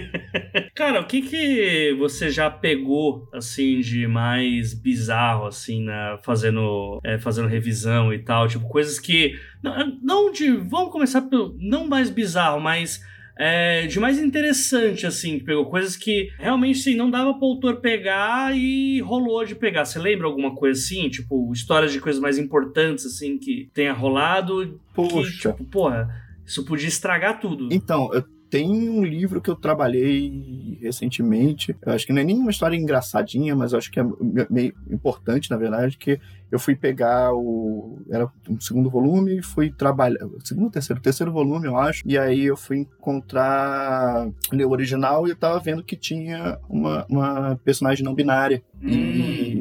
[0.74, 7.18] Cara, o que que você já pegou, assim, de mais bizarro, assim, na, fazendo, é,
[7.18, 8.48] fazendo revisão e tal?
[8.48, 9.38] Tipo, coisas que...
[9.62, 10.50] Não, não de...
[10.50, 11.56] Vamos começar pelo...
[11.58, 13.00] Não mais bizarro, mas...
[13.42, 17.76] é, de mais interessante, assim, que pegou coisas que realmente, sim, não dava pro autor
[17.76, 19.86] pegar e rolou de pegar.
[19.86, 21.08] Você lembra alguma coisa assim?
[21.08, 24.66] Tipo, histórias de coisas mais importantes, assim, que tenha rolado?
[24.66, 25.52] Que, Poxa.
[25.52, 26.06] tipo, porra,
[26.44, 27.68] isso podia estragar tudo.
[27.72, 31.76] Então, eu tenho um livro que eu trabalhei recentemente.
[31.84, 35.50] Eu acho que não é nenhuma história engraçadinha, mas acho que é me- meio importante,
[35.50, 36.18] na verdade, que
[36.50, 37.98] eu fui pegar o.
[38.10, 40.18] Era um segundo volume e fui trabalhar.
[40.44, 41.00] Segundo terceiro?
[41.00, 42.02] Terceiro volume, eu acho.
[42.04, 44.28] E aí eu fui encontrar.
[44.52, 48.62] ler o original e eu tava vendo que tinha uma, uma personagem não binária.
[48.82, 48.88] Hum.
[48.88, 49.59] E.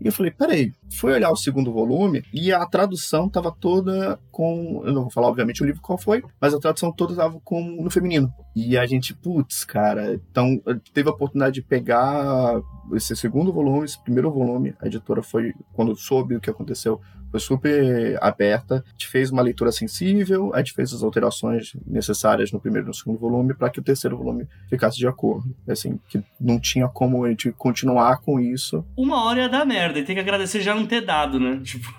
[0.00, 4.82] E eu falei, peraí, fui olhar o segundo volume e a tradução tava toda com.
[4.84, 7.62] Eu não vou falar, obviamente, o livro qual foi, mas a tradução toda tava com,
[7.82, 8.32] no feminino.
[8.54, 10.60] E a gente, putz, cara, então
[10.92, 12.60] teve a oportunidade de pegar
[12.94, 14.74] esse segundo volume, esse primeiro volume.
[14.80, 18.84] A editora foi, quando soube o que aconteceu, foi super aberta.
[18.86, 22.88] A gente fez uma leitura sensível, a gente fez as alterações necessárias no primeiro e
[22.88, 25.54] no segundo volume para que o terceiro volume ficasse de acordo.
[25.68, 28.84] Assim, que não tinha como a gente continuar com isso.
[28.96, 31.60] Uma hora ia dar merda e tem que agradecer já não ter dado, né?
[31.66, 31.92] Tipo,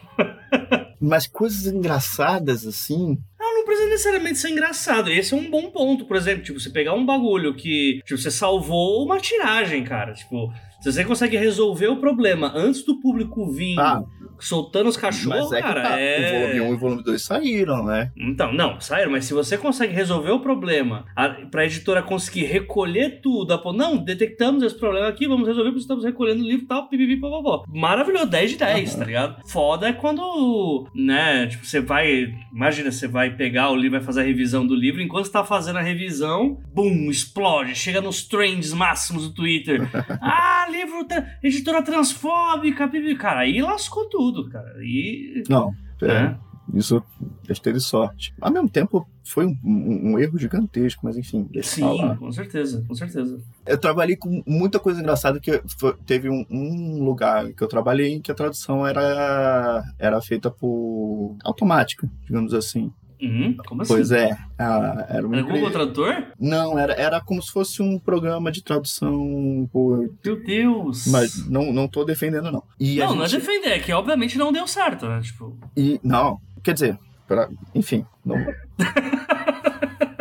[1.00, 3.18] Mas coisas engraçadas assim.
[3.40, 5.10] não, não precisa necessariamente ser engraçado.
[5.12, 6.44] Esse é um bom ponto, por exemplo.
[6.44, 10.14] Tipo, você pegar um bagulho que, tipo, você salvou uma tiragem, cara.
[10.14, 10.52] Tipo,
[10.92, 14.04] se você consegue resolver o problema antes do público vir Ah,
[14.40, 16.00] soltando os cachorros, é cara, tá.
[16.00, 16.30] é.
[16.30, 18.12] O volume 1 e o volume 2 saíram, né?
[18.16, 23.20] Então, não, sério, mas se você consegue resolver o problema, a, pra editora conseguir recolher
[23.22, 26.68] tudo, a, não, detectamos esse problema aqui, vamos resolver porque estamos recolhendo o livro e
[26.68, 27.66] tal, pipipi, papapó.
[27.68, 29.48] Maravilhoso, 10 de 10, tá ligado?
[29.48, 34.22] Foda é quando, né, tipo, você vai, imagina, você vai pegar o livro, vai fazer
[34.22, 38.72] a revisão do livro, enquanto você tá fazendo a revisão, bum, explode, chega nos trends
[38.74, 39.82] máximos do Twitter.
[40.22, 42.90] ah, livro, tra- editora transfóbica.
[43.20, 44.76] Cara, aí lascou tudo, cara.
[44.78, 45.74] Aí, Não.
[46.02, 46.40] É, né?
[46.74, 48.34] Isso a gente teve sorte.
[48.42, 52.18] Ao mesmo tempo, foi um, um- um erro gigantesco, mas enfim, Sim, falar.
[52.18, 53.40] com certeza, com certeza.
[53.66, 58.14] Eu trabalhei com muita coisa engraçada que foi- teve um, um lugar que eu trabalhei
[58.16, 62.92] em que a tradução era, era feita por automática, digamos assim.
[63.22, 63.94] Uhum, como assim?
[63.94, 65.72] Pois é, a- era uma Era Google.
[65.72, 66.28] Tradutor?
[66.40, 70.10] Não, era, era como se fosse um programa de tradução por.
[70.24, 71.08] Meu Deus!
[71.08, 72.64] Mas não, não tô defendendo, não.
[72.80, 75.20] E não, não é gente- defender, é que obviamente não deu certo, né?
[75.22, 75.58] Tipo.
[75.76, 76.98] E, não, quer dizer,
[77.28, 78.38] pra- enfim, não.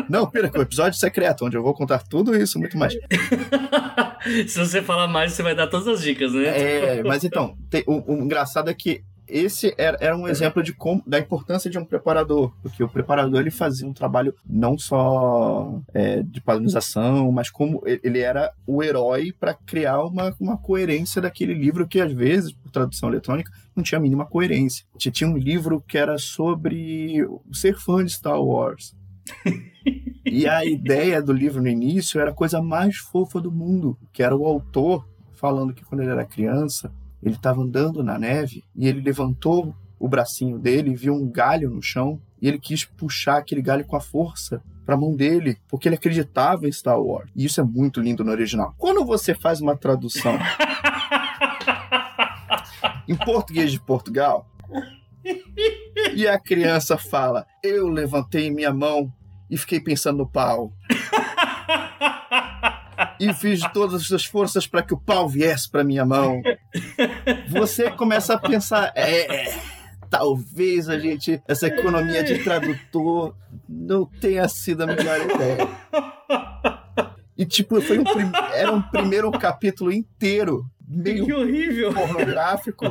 [0.09, 2.95] Não, pera, que o episódio secreto, onde eu vou contar tudo isso, muito mais.
[4.47, 6.45] Se você falar mais, você vai dar todas as dicas, né?
[6.47, 10.73] É, mas então, te- o, o engraçado é que esse era, era um exemplo de
[10.73, 15.81] como, da importância de um preparador, porque o preparador ele fazia um trabalho não só
[15.95, 21.55] é, de padronização, mas como ele- era o herói para criar uma, uma coerência daquele
[21.55, 24.85] livro que às vezes, por tradução eletrônica, não tinha a mínima coerência.
[24.97, 28.95] Tinha- Tinha um livro que era sobre ser fã de Star Wars.
[30.29, 34.25] E a ideia do livro no início era a coisa mais fofa do mundo, que
[34.25, 36.93] era o autor falando que quando ele era criança,
[37.23, 41.71] ele estava andando na neve e ele levantou o bracinho dele e viu um galho
[41.71, 45.59] no chão e ele quis puxar aquele galho com a força para a mão dele,
[45.69, 47.31] porque ele acreditava em Star Wars.
[47.35, 48.75] E isso é muito lindo no original.
[48.79, 50.39] Quando você faz uma tradução
[53.09, 54.49] em português de Portugal,
[56.15, 59.13] e a criança fala: Eu levantei minha mão
[59.51, 60.73] e fiquei pensando no pau.
[63.21, 66.41] E fiz todas as forças para que o pau viesse para minha mão.
[67.49, 69.55] Você começa a pensar: é,
[70.11, 73.35] talvez a gente, essa economia de tradutor,
[73.69, 75.69] não tenha sido a melhor ideia.
[77.37, 81.93] E, tipo, foi um prim- era um primeiro capítulo inteiro meio Que horrível.
[81.93, 82.87] pornográfico.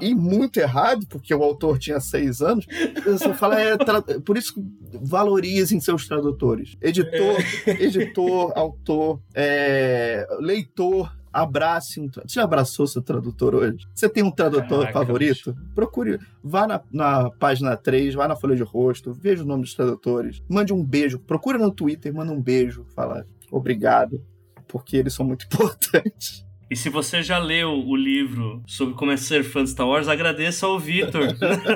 [0.00, 2.66] E muito errado, porque o autor tinha seis anos.
[3.04, 4.54] Você fala, é, tra- por isso
[5.02, 6.76] valorizem seus tradutores.
[6.80, 7.36] Editor,
[7.66, 12.08] editor, autor, é, leitor, abrace um.
[12.08, 13.86] tra- Você já abraçou seu tradutor hoje?
[13.94, 15.56] Você tem um tradutor Caraca, favorito?
[15.74, 16.18] Procure.
[16.42, 20.42] Vá na, na página 3, vá na folha de rosto, veja o nome dos tradutores,
[20.48, 24.20] mande um beijo, procura no Twitter, manda um beijo, fala obrigado,
[24.66, 26.44] porque eles são muito importantes.
[26.70, 30.06] E se você já leu o livro sobre como é ser fã de Star Wars,
[30.06, 31.22] agradeça ao Vitor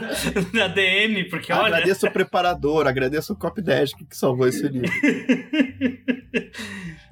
[0.54, 1.78] na DM, porque olha.
[1.78, 4.88] Agradeço o preparador, agradeço o Copdesk que salvou esse livro.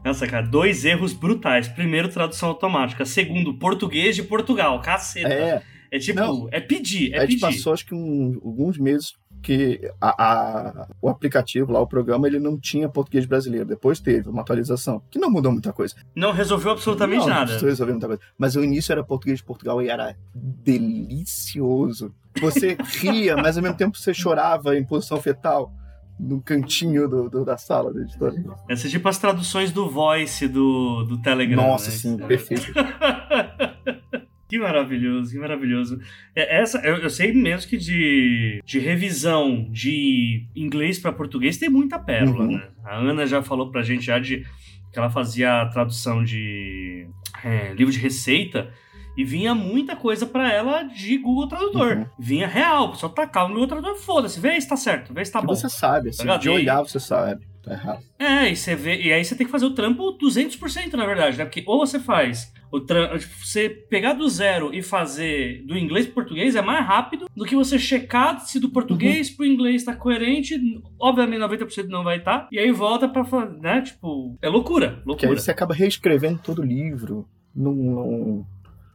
[0.05, 1.69] Nossa, cara, dois erros brutais.
[1.69, 3.05] Primeiro, tradução automática.
[3.05, 4.81] Segundo, português de Portugal.
[4.81, 5.29] Caceta.
[5.29, 6.49] É, É, tipo, Não.
[6.51, 7.41] é pedir, é a gente pedir.
[7.41, 9.13] passou acho que um- alguns meses
[9.43, 13.67] que a- a- o aplicativo lá, o programa, ele não tinha português brasileiro.
[13.67, 15.95] Depois teve uma atualização, que não mudou muita coisa.
[16.15, 17.53] Não resolveu absolutamente não, nada.
[17.59, 18.23] Não resolver muita coisa.
[18.39, 22.15] Mas o início era português de Portugal e era delicioso.
[22.41, 25.73] Você ria, mas ao mesmo tempo você chorava em posição fetal
[26.19, 28.35] no cantinho do- do- da sala da editora.
[28.69, 31.57] Essa é tipo as traduções do Voice do, do Telegram.
[31.67, 31.97] Nossa, né?
[31.97, 32.73] sim, perfeito.
[34.53, 35.99] Que maravilhoso, que maravilhoso.
[36.37, 41.71] É, Essa, eu, eu sei mesmo que de, de revisão de inglês para português tem
[41.71, 42.53] muita pérola, Uhum.
[42.59, 42.69] né?
[42.85, 44.45] A Ana já falou pra gente já de
[44.93, 47.07] que ela fazia a tradução de
[47.43, 48.69] é, livro de receita
[49.17, 51.97] e vinha muita coisa pra ela de Google Tradutor.
[51.97, 52.07] Uhum.
[52.19, 55.39] Vinha real, pessoal tacava no Google Tradutor, foda-se, vê se tá certo, vê se tá
[55.39, 55.55] E bom.
[55.55, 57.47] você sabe, assim, Tá de olhar você sabe.
[57.63, 58.03] Tá errado.
[58.19, 61.39] É, e você vê, e aí você tem que fazer o trampo 200% na verdade,
[61.39, 61.45] né?
[61.47, 66.63] Porque ou você faz você pegar do zero e fazer do inglês pro português é
[66.63, 70.59] mais rápido do que você checar se do português pro inglês tá coerente,
[70.99, 75.27] obviamente 90% não vai estar, e aí volta pra, fa- né, tipo, é loucura, Porque
[75.27, 75.41] aí loucura.
[75.41, 77.29] você acaba reescrevendo todo o livro.
[77.55, 78.47] Não, não-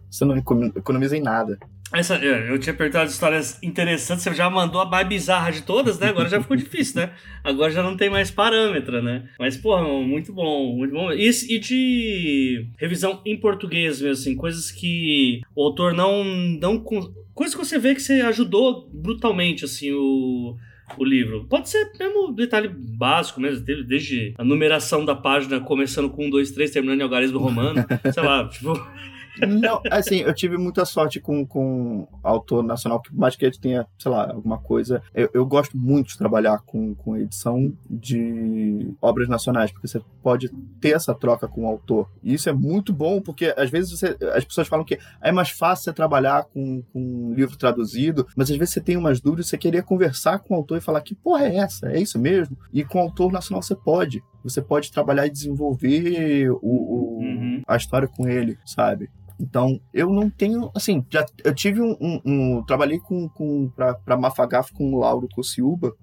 [0.09, 1.59] você não econo- economiza em nada.
[1.93, 5.97] Essa, é, eu tinha perguntado histórias interessantes, você já mandou a mais bizarra de todas,
[5.97, 6.09] né?
[6.09, 7.13] Agora já ficou difícil, né?
[7.43, 9.29] Agora já não tem mais parâmetro, né?
[9.39, 11.11] Mas, porra, muito bom, muito bom.
[11.13, 16.23] E, e de revisão em português mesmo, assim, coisas que o autor não.
[16.25, 16.83] não
[17.33, 20.55] coisas que você vê que você ajudou brutalmente, assim, o.
[20.97, 21.45] O livro.
[21.49, 26.51] Pode ser mesmo detalhe básico mesmo, desde a numeração da página começando com 1, 2,
[26.51, 27.85] 3, terminando em algarismo romano.
[28.13, 28.71] sei lá, tipo.
[29.45, 33.85] Não, assim, eu tive muita sorte com, com autor nacional, que mais que ele tenha,
[33.99, 35.01] sei lá, alguma coisa.
[35.13, 40.49] Eu, eu gosto muito de trabalhar com, com edição de obras nacionais, porque você pode
[40.79, 42.09] ter essa troca com o autor.
[42.23, 45.49] E isso é muito bom, porque às vezes você- as pessoas falam que é mais
[45.49, 49.47] fácil você trabalhar com, com um livro traduzido, mas às vezes você tem umas dúvidas,
[49.47, 51.87] você queria conversar com o autor e falar que porra é essa?
[51.91, 52.57] É isso mesmo?
[52.73, 54.21] E com o autor nacional você pode.
[54.43, 57.61] Você pode trabalhar e desenvolver o, o- Uhum.
[57.67, 59.09] a história com ele, sabe?
[59.39, 63.93] Então, eu não tenho, assim, já eu tive um, um- um- trabalhei com, com pra,
[63.93, 65.93] pra Mafagaf com o Lauro Cociúba,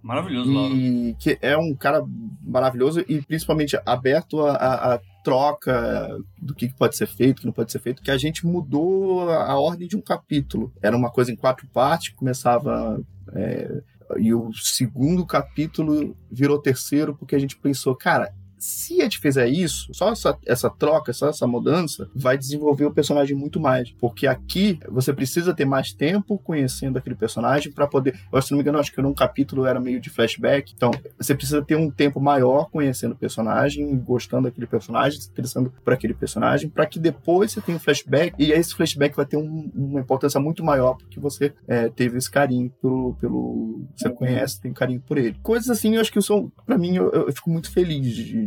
[0.51, 2.05] Maravilhoso, e que é um cara
[2.43, 7.53] maravilhoso e principalmente aberto a, a- a troca do que pode ser feito, que não
[7.53, 10.73] pode ser feito, que a gente mudou a, ordem de um capítulo.
[10.83, 13.01] Era uma coisa em quatro partes, começava
[13.35, 13.83] é,
[14.19, 18.33] e o segundo capítulo virou terceiro porque a gente pensou, cara,
[18.65, 22.91] se a gente fizer isso, só essa, essa troca, só essa mudança, vai desenvolver o
[22.91, 23.91] personagem muito mais.
[24.01, 28.19] Porque aqui você precisa ter mais tempo conhecendo aquele personagem para poder.
[28.33, 30.73] Eu, se não me engano, acho que num capítulo era meio de flashback.
[30.75, 35.73] Então, você precisa ter um tempo maior conhecendo o personagem, gostando daquele personagem, se interessando
[35.85, 38.35] por aquele personagem, para que depois você tenha um flashback.
[38.39, 42.31] E esse flashback vai ter um- uma importância muito maior, porque você é, teve esse
[42.31, 43.85] carinho pelo, pelo.
[43.95, 45.37] Você conhece, tem carinho por ele.
[45.43, 46.51] Coisas assim, eu acho que são.
[46.65, 48.47] para mim, eu, eu fico muito feliz de,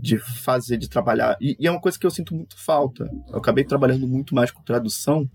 [0.00, 1.36] de fazer, de trabalhar.
[1.40, 3.08] E, e é uma coisa que eu sinto muito falta.
[3.28, 5.28] Eu acabei trabalhando muito mais com tradução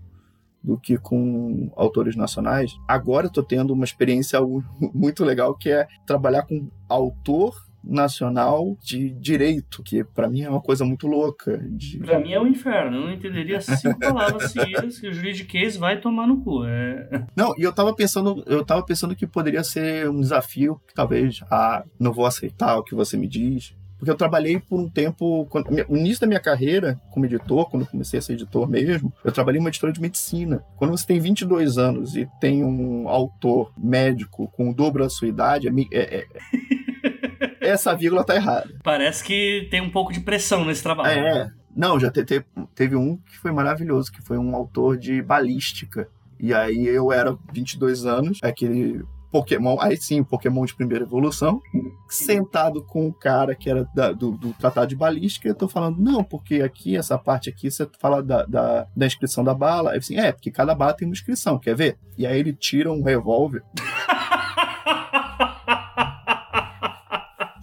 [0.62, 2.72] do que com autores nacionais.
[2.86, 4.38] Agora eu tô tendo uma experiência
[4.94, 10.60] muito legal que é trabalhar com autor nacional de direito, que para mim é uma
[10.60, 11.58] coisa muito louca.
[11.68, 11.98] De...
[11.98, 12.96] Pra mim é um inferno.
[12.96, 16.64] Eu não entenderia cinco palavras seguidas que o juridiquês vai tomar no cu.
[16.64, 17.26] É...
[17.34, 21.40] Não, e eu tava pensando, eu tava pensando que poderia ser um desafio que talvez,
[21.50, 23.74] ah, não vou aceitar o que você me diz.
[24.02, 27.82] Porque eu trabalhei por um tempo, quando, no início da minha carreira como editor, quando
[27.84, 30.60] eu comecei a ser editor mesmo, eu trabalhei em uma editora de medicina.
[30.76, 35.28] Quando você tem 22 anos e tem um autor médico com o dobro da sua
[35.28, 36.26] idade, é é- é-
[37.60, 38.68] essa vírgula tá errada.
[38.82, 41.20] Parece que tem um pouco de pressão nesse trabalho.
[41.20, 42.44] É, não, já te- te-
[42.74, 46.08] teve um que foi maravilhoso, que foi um autor de balística.
[46.40, 49.00] E aí eu era 22 anos, aquele
[49.32, 51.62] Pokémon, aí sim, Pokémon de primeira evolução,
[52.06, 55.98] sentado com o cara que era da, do, do, Tratado de Balística, eu tô falando,
[55.98, 59.92] não, porque aqui, essa parte aqui, você fala da, da, da inscrição da bala.
[59.92, 61.96] Aí assim, é, porque cada bala tem uma inscrição, quer ver?
[62.18, 63.62] E aí ele tira um revólver.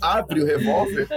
[0.02, 1.08] abre o revólver,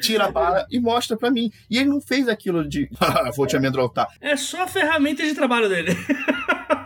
[0.00, 1.52] tira a bala e mostra para mim.
[1.68, 4.08] E ele não fez aquilo de, ah, vou te amedrontar.
[4.20, 5.90] É só a ferramenta de trabalho dele.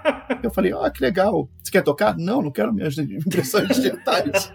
[0.43, 1.49] Eu falei, ó, oh, que legal.
[1.63, 2.17] Você quer tocar?
[2.17, 4.53] Não, não quero minhas impressões digitais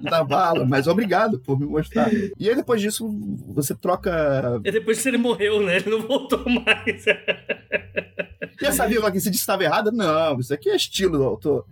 [0.00, 2.10] da bala, mas obrigado por me mostrar.
[2.12, 3.08] E aí depois disso,
[3.48, 4.60] você troca.
[4.64, 5.76] E depois que ele morreu, né?
[5.76, 7.04] Ele não voltou mais.
[8.60, 9.90] E essa vírgula que se disse estava errada?
[9.90, 11.64] Não, isso aqui é estilo do autor.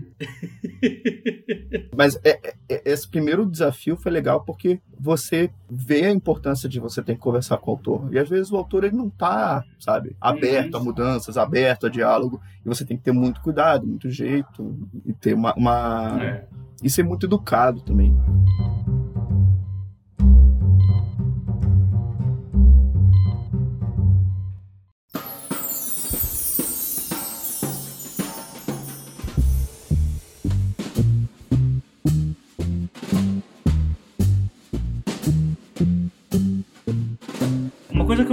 [1.95, 6.81] Mas é, é, é, esse primeiro desafio foi legal porque você vê a importância de
[6.81, 8.09] você ter que conversar com o autor.
[8.13, 12.41] E às vezes o autor ele não tá, sabe, aberto a mudanças, aberto a diálogo.
[12.65, 15.55] E você tem que ter muito cuidado, muito jeito e ter uma.
[15.55, 16.19] uma...
[16.23, 16.45] É.
[16.83, 18.17] E ser muito educado também.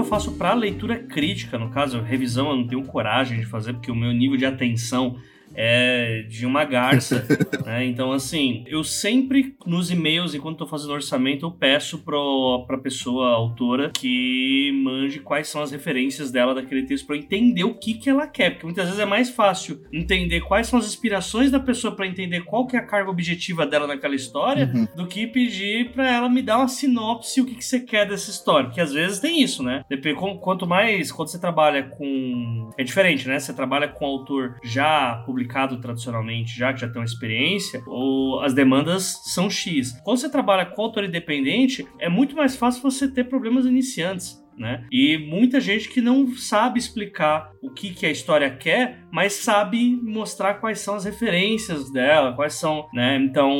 [0.05, 3.89] Eu faço para leitura crítica, no caso, revisão eu não tenho coragem de fazer, porque
[3.89, 5.17] o meu nível de atenção
[5.55, 7.25] é de uma garça,
[7.65, 7.85] né?
[7.85, 13.29] Então, assim, eu sempre nos e-mails, enquanto estou fazendo orçamento, eu peço para a pessoa
[13.29, 18.09] autora que mande quais são as referências dela daquele texto para entender o que, que
[18.09, 21.95] ela quer, porque muitas vezes é mais fácil entender quais são as inspirações da pessoa
[21.95, 24.87] para entender qual que é a carga objetiva dela naquela história, uhum.
[24.95, 28.29] do que pedir para ela me dar uma sinopse o que, que você quer dessa
[28.29, 29.83] história, porque às vezes tem isso, né?
[29.89, 32.69] Depende, quanto mais, quando você trabalha com...
[32.77, 33.39] É diferente, né?
[33.39, 38.41] Você trabalha com autor já publicado publicado tradicionalmente, já que já tem uma experiência, ou
[38.41, 39.91] as demandas são X.
[40.03, 44.43] Quando você trabalha com autor independente, é muito mais fácil você ter problemas iniciantes.
[44.57, 44.85] Né?
[44.89, 49.99] E muita gente que não sabe explicar o que, que a história quer, mas sabe
[50.01, 53.17] mostrar quais são as referências dela, quais são, né?
[53.17, 53.51] Então,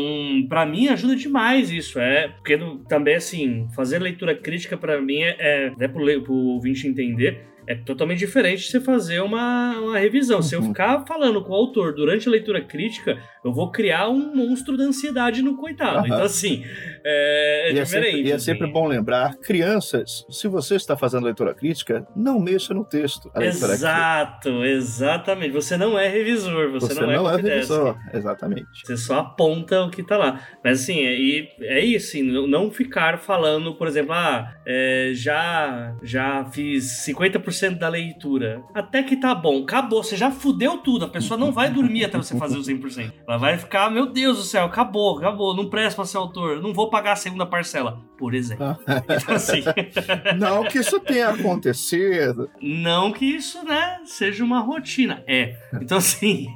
[0.48, 2.58] para mim ajuda demais isso, é porque
[2.88, 7.76] também assim fazer leitura crítica para mim é, é até pro, pro ouvinte entender é
[7.76, 10.38] totalmente diferente de você fazer uma, uma revisão.
[10.38, 10.44] Uhum.
[10.44, 10.68] Se eu uhum.
[10.68, 14.84] ficar falando com o autor durante a leitura crítica, eu vou criar um monstro da
[14.84, 16.00] ansiedade no coitado.
[16.00, 16.06] Uhum.
[16.06, 16.64] Então, assim,
[17.04, 18.08] é, é e diferente.
[18.08, 22.40] É sempre, e é sempre bom lembrar, crianças, se você está fazendo leitura crítica, não
[22.40, 23.32] mexa no texto.
[23.36, 25.52] Exato, exatamente.
[25.52, 27.98] Você não é revisor, você, você não, é, não é revisor.
[28.14, 28.68] Exatamente.
[28.84, 30.42] Você só aponta o que está lá.
[30.64, 36.46] Mas, assim, é, é isso, assim, não ficar falando, por exemplo, ah, é, já, já
[36.46, 38.64] fiz 50% 100% da leitura.
[38.74, 41.06] Até que tá bom, acabou, você já fudeu tudo.
[41.06, 43.12] A pessoa não vai dormir até você fazer o 100%.
[43.28, 46.74] Ela vai ficar, meu Deus do céu, acabou, acabou, não presta pra ser autor, não
[46.74, 48.78] vou pagar a segunda parcela, por exemplo.
[49.16, 49.64] Então, assim.
[50.38, 52.50] não que isso tenha acontecido.
[52.62, 55.24] Não que isso, né, seja uma rotina.
[55.28, 55.56] É.
[55.82, 56.48] Então, assim.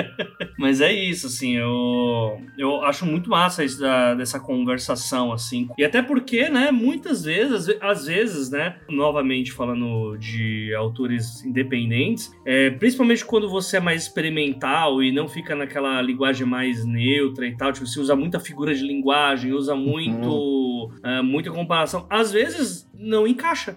[0.58, 5.68] Mas é isso, assim, eu, eu acho muito massa isso da, dessa conversação, assim.
[5.78, 12.34] E até porque, né, muitas vezes, às vezes, né, novamente falando de de autores independentes,
[12.44, 17.56] é, principalmente quando você é mais experimental e não fica naquela linguagem mais neutra e
[17.56, 20.90] tal, tipo, você usa muita figura de linguagem, usa muito, uhum.
[21.04, 23.76] Uh, muita comparação, às vezes não encaixa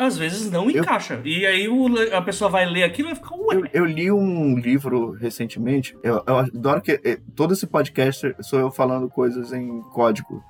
[0.00, 1.14] às vezes não encaixa.
[1.14, 3.56] Eu, e aí o, a pessoa vai ler aquilo e vai ficar, ué.
[3.56, 8.58] Eu, eu, li um livro recentemente, eu, eu adoro que eh, todo esse podcast sou
[8.58, 10.42] eu falando coisas em código.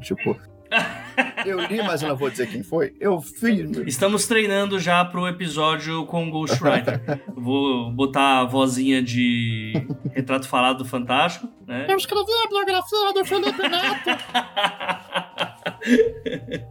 [0.00, 0.36] Tipo,
[1.46, 2.94] eu li, mas eu não vou dizer quem foi.
[3.00, 3.70] Eu fiz.
[3.86, 7.00] Estamos treinando já pro episódio com o Ghostwriter.
[7.34, 9.72] vou botar a vozinha de
[10.12, 11.48] retrato falado do Fantástico.
[11.66, 11.86] Né?
[11.88, 14.10] Eu escrevi a biografia do Felipe Neto.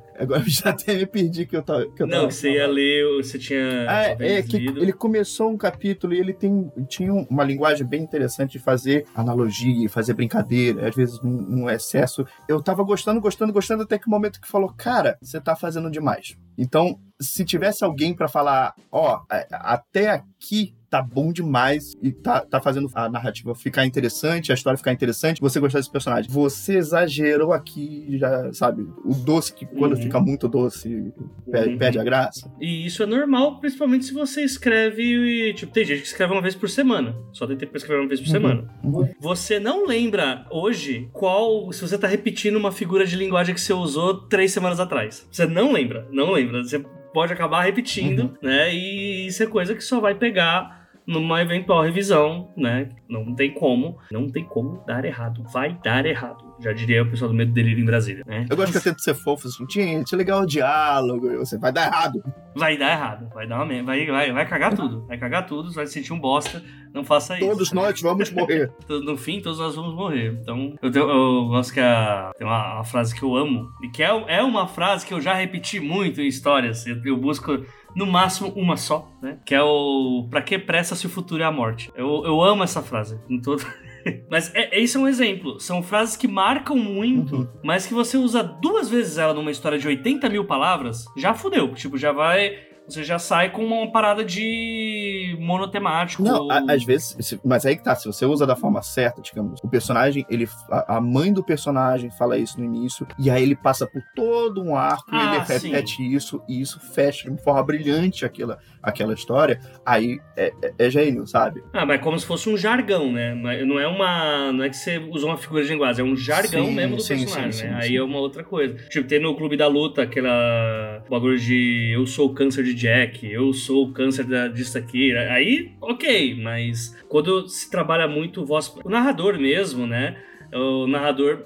[0.19, 1.89] Agora já até me perdi que eu tava.
[1.91, 3.85] Que eu não, que você ia ler, você tinha.
[3.87, 8.53] Ah, é, que ele começou um capítulo e ele tem, tinha uma linguagem bem interessante
[8.53, 12.25] de fazer analogia, fazer brincadeira, às vezes num, excesso.
[12.47, 15.89] Eu tava gostando, gostando, gostando, até que o momento que falou, cara, você tá fazendo
[15.89, 16.37] demais.
[16.57, 22.41] Então, se tivesse alguém para falar, ó, oh, até aqui tá bom demais e tá,
[22.41, 26.29] tá fazendo a narrativa ficar interessante, a história ficar interessante, você gostar desse personagem.
[26.31, 30.01] Você exagerou aqui, já sabe, o doce que quando uhum.
[30.01, 31.13] fica muito doce
[31.49, 31.77] perde, uhum.
[31.77, 32.51] perde, a graça.
[32.59, 36.55] E isso é normal, principalmente se você escreve, tipo, tem gente que escreve uma vez
[36.55, 38.31] por semana, só tem tempo pra escrever uma vez por uhum.
[38.31, 38.67] semana.
[38.83, 39.09] Uhum.
[39.19, 43.73] Você não lembra hoje qual, se você tá repetindo uma figura de linguagem que você
[43.73, 45.27] usou três semanas atrás.
[45.31, 46.63] Você não lembra, não lembra.
[46.63, 46.83] Você
[47.13, 48.33] pode acabar repetindo, uhum.
[48.41, 48.73] né?
[48.73, 50.78] E isso é coisa que só vai pegar
[51.09, 52.87] numa eventual revisão, né?
[53.09, 55.43] Não tem como, não tem como dar errado.
[55.51, 56.53] Vai dar errado.
[56.59, 58.45] Já diria o pessoal do Medo Delírio em Brasília, né?
[58.47, 61.87] Eu gosto que eu tento ser fofo, assim, gente, legal o diálogo, você vai dar
[61.87, 62.21] errado.
[62.55, 65.71] Vai dar errado, vai dar uma merda, vai, vai, vai cagar tudo, vai cagar tudo,
[65.71, 66.61] você vai se sentir um bosta,
[66.93, 67.47] não faça isso.
[67.47, 68.71] Todos nós vamos morrer.
[68.87, 70.37] no fim, todos nós vamos morrer.
[70.39, 73.89] Então, eu, tenho, eu gosto que a, tem uma, uma, frase que eu amo, e
[73.89, 77.65] que é, é uma frase que eu já repeti muito em histórias, eu, eu busco
[77.95, 79.37] no máximo uma só, né?
[79.45, 81.91] Que é o Pra que pressa se o futuro é a morte?
[81.95, 83.65] Eu, eu amo essa frase em todo.
[84.29, 85.59] Mas é, esse é um exemplo.
[85.59, 87.47] São frases que marcam muito, uhum.
[87.63, 91.73] mas que você usa duas vezes ela numa história de 80 mil palavras, já fudeu.
[91.73, 96.23] Tipo, já vai você já sai com uma parada de monotemático.
[96.23, 99.67] Não, às vezes, mas aí que tá, se você usa da forma certa, digamos, o
[99.67, 104.01] personagem, ele, a mãe do personagem fala isso no início, e aí ele passa por
[104.15, 106.07] todo um arco, ah, ele repete sim.
[106.07, 111.27] isso, e isso fecha de forma brilhante aquela, aquela história, aí é, é, é gênio,
[111.27, 111.63] sabe?
[111.73, 113.35] Ah, mas é como se fosse um jargão, né?
[113.35, 114.51] Não é uma.
[114.51, 117.01] Não é que você usou uma figura de linguagem, é um jargão sim, mesmo do
[117.01, 117.79] sim, personagem, né?
[117.81, 118.75] Aí é uma outra coisa.
[118.89, 123.29] Tipo, tem no Clube da Luta aquela bagulho de eu sou o câncer de Jack,
[123.29, 125.15] eu sou o câncer da, disso aqui.
[125.15, 128.73] Aí, ok, mas quando se trabalha muito voz.
[128.83, 130.15] O narrador mesmo, né?
[130.51, 131.45] o narrador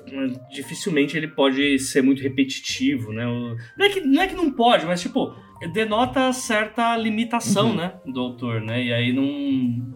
[0.49, 3.25] dificilmente ele pode ser muito repetitivo, né?
[3.25, 5.35] Não é que não, é que não pode, mas tipo,
[5.73, 7.75] denota certa limitação, uhum.
[7.75, 8.81] né, do autor, né?
[8.81, 9.25] E aí não,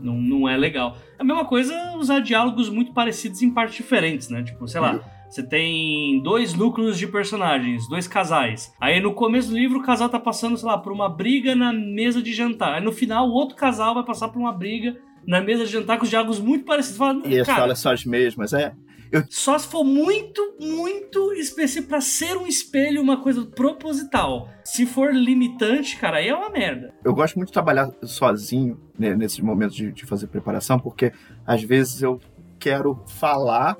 [0.02, 0.98] não, não é legal.
[1.18, 4.44] A mesma coisa usar diálogos muito parecidos em partes diferentes, né?
[4.44, 5.00] Tipo, sei lá, uhum.
[5.30, 8.74] Você tem dois núcleos de personagens, dois casais.
[8.80, 11.74] Aí no começo do livro o casal tá passando, sei lá, por uma briga na
[11.74, 12.76] mesa de jantar.
[12.76, 14.96] Aí no final o outro casal vai passar por uma briga
[15.28, 16.98] na mesa de jantar com os diálogos muito parecidos.
[16.98, 18.74] Fala, e as falas são as mesmas, é.
[19.12, 19.24] Eu...
[19.30, 24.50] Só se for muito, muito específico pra ser um espelho, uma coisa proposital.
[24.64, 26.94] Se for limitante, cara, aí é uma merda.
[27.04, 31.14] Eu gosto muito de trabalhar sozinho né, nesses momentos de, de fazer preparação, porque
[31.46, 32.20] às vezes eu
[32.60, 33.78] quero falar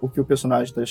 [0.00, 0.82] o que o personagem tá,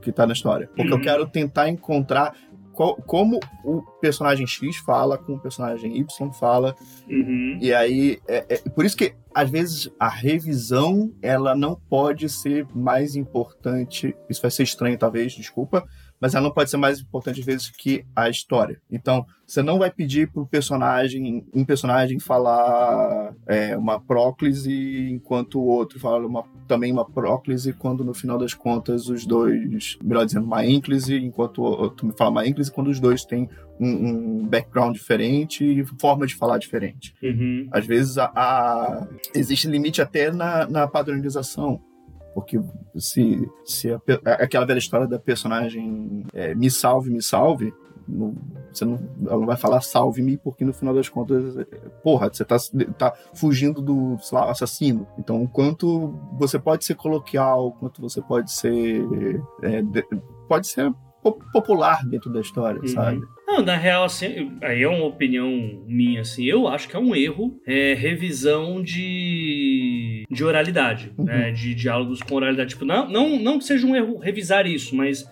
[0.00, 0.68] que está na história.
[0.68, 0.98] Porque uhum.
[0.98, 2.34] eu quero tentar encontrar
[2.72, 6.74] qual, como o personagem X fala com o personagem Y fala.
[7.08, 7.58] Uhum.
[7.60, 12.66] E aí, é, é, por isso que às vezes a revisão ela não pode ser
[12.74, 14.14] mais importante.
[14.28, 15.86] Isso vai ser estranho, talvez, desculpa
[16.22, 18.80] mas ela não pode ser mais importante às vezes que a história.
[18.88, 25.66] Então, você não vai pedir pro personagem, um personagem falar é, uma próclise enquanto o
[25.66, 30.46] outro fala uma, também uma próclise, quando no final das contas os dois, melhor dizendo,
[30.46, 33.50] uma ínclise, enquanto o outro me fala uma ínclise, quando os dois têm
[33.80, 37.16] um, um, background diferente e forma de falar diferente.
[37.20, 37.66] Uhum.
[37.72, 41.80] Às vezes a, a, existe limite até na, na padronização.
[42.34, 42.60] Porque
[42.96, 47.72] se, se a, aquela velha história da personagem é, me salve, me salve,
[48.08, 48.34] não,
[48.72, 51.64] você não, ela não vai falar salve-me, porque no final das contas, é,
[52.02, 52.56] porra, você tá,
[52.98, 55.06] tá fugindo do lá, assassino.
[55.18, 59.02] Então, quanto você pode ser coloquial, quanto você pode ser.
[59.62, 60.04] É, de,
[60.48, 62.88] pode ser popular dentro da história, uhum.
[62.88, 63.22] sabe?
[63.46, 67.14] Não, na real, assim, aí é uma opinião minha, assim, eu acho que é um
[67.14, 71.24] erro é, revisão de, de oralidade, uhum.
[71.24, 71.50] né?
[71.50, 72.70] De diálogos com oralidade.
[72.70, 75.24] Tipo, não, não, não que seja um erro revisar isso, mas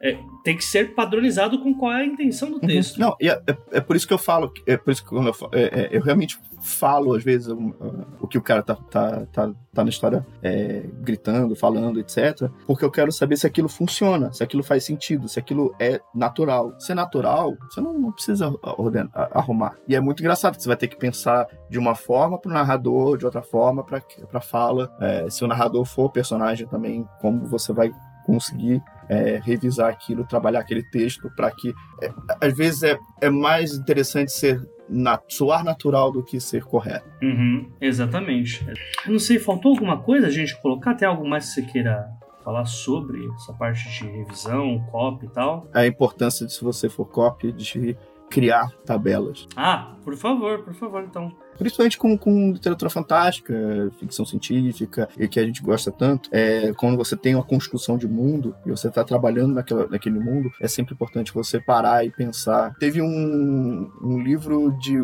[0.00, 2.60] é, tem que ser padronizado com qual é a intenção do uhum.
[2.60, 2.98] texto.
[2.98, 3.06] Uhum.
[3.06, 5.34] Não, e é, é, é, por isso que eu falo, é por isso que eu,
[5.34, 7.74] falo, é, é, eu realmente falo, às vezes, o,
[8.20, 12.48] o que o cara tá, tá, tá, tá na história é, gritando, falando, etc.
[12.66, 16.74] Porque eu quero saber se aquilo funciona, se aquilo faz sentido, se aquilo é natural.
[16.78, 19.76] Se é natural, você não, não precisa ordenar, arrumar.
[19.86, 22.54] E é muito engraçado que você vai ter que pensar de uma forma para o
[22.54, 24.90] narrador, de outra forma para a fala.
[25.30, 27.92] se o narrador for personagem também, como você vai
[28.26, 33.74] conseguir é, revisar aquilo, trabalhar aquele texto para que é, às vezes é, é mais
[33.74, 37.06] interessante ser na, soar natural do que ser correto.
[37.22, 38.66] Uhum, exatamente.
[39.06, 40.94] Eu não sei, faltou alguma coisa a gente colocar?
[40.94, 42.08] Tem algo mais que você queira
[42.42, 45.68] falar sobre essa parte de revisão, copy e tal?
[45.74, 47.96] A importância de se você for copy de
[48.30, 49.46] criar tabelas.
[49.56, 53.54] Ah, por favor, por favor, então principalmente com, com literatura fantástica,
[53.98, 58.06] ficção científica, e que a gente gosta tanto, é, quando você tem uma construção de
[58.06, 62.74] mundo e você está trabalhando naquela, naquele mundo, é sempre importante você parar e pensar.
[62.78, 64.98] Teve um, um livro de,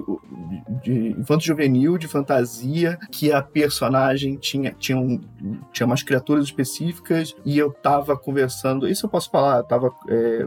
[0.83, 5.21] de infanto juvenil, de fantasia, que a personagem tinha, tinha, um,
[5.73, 10.47] tinha umas criaturas específicas e eu tava conversando, isso eu posso falar, tava é,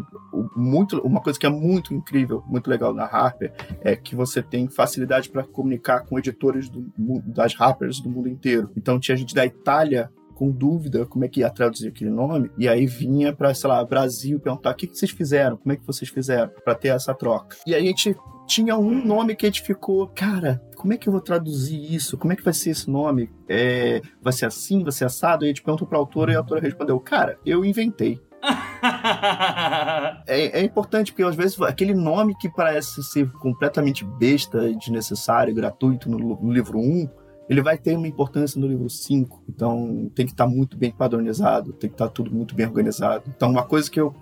[0.56, 3.52] muito, uma coisa que é muito incrível, muito legal na Harper,
[3.82, 6.86] é que você tem facilidade para comunicar com editores do,
[7.26, 8.72] das rappers do mundo inteiro.
[8.76, 12.68] Então tinha gente da Itália com dúvida como é que ia traduzir aquele nome, e
[12.68, 15.58] aí vinha para, sei lá, Brasil perguntar: o que, que vocês fizeram?
[15.58, 17.58] Como é que vocês fizeram para ter essa troca?
[17.66, 21.12] E a gente tinha um nome que a gente ficou, cara, como é que eu
[21.12, 22.18] vou traduzir isso?
[22.18, 23.32] Como é que vai ser esse nome?
[23.50, 25.44] É, vai ser assim, vai ser assado?
[25.44, 28.22] E a gente perguntou pra autora e a autora respondeu, cara, eu inventei.
[30.28, 36.10] é, é, importante, porque às vezes aquele nome que parece ser completamente besta, desnecessário, gratuito
[36.10, 37.10] no, no livro 1,
[37.50, 39.44] ele vai ter uma importância no livro 5.
[39.50, 43.24] Então tem que estar muito bem padronizado, tem que estar tudo muito bem organizado.
[43.36, 44.14] Então uma coisa que eu,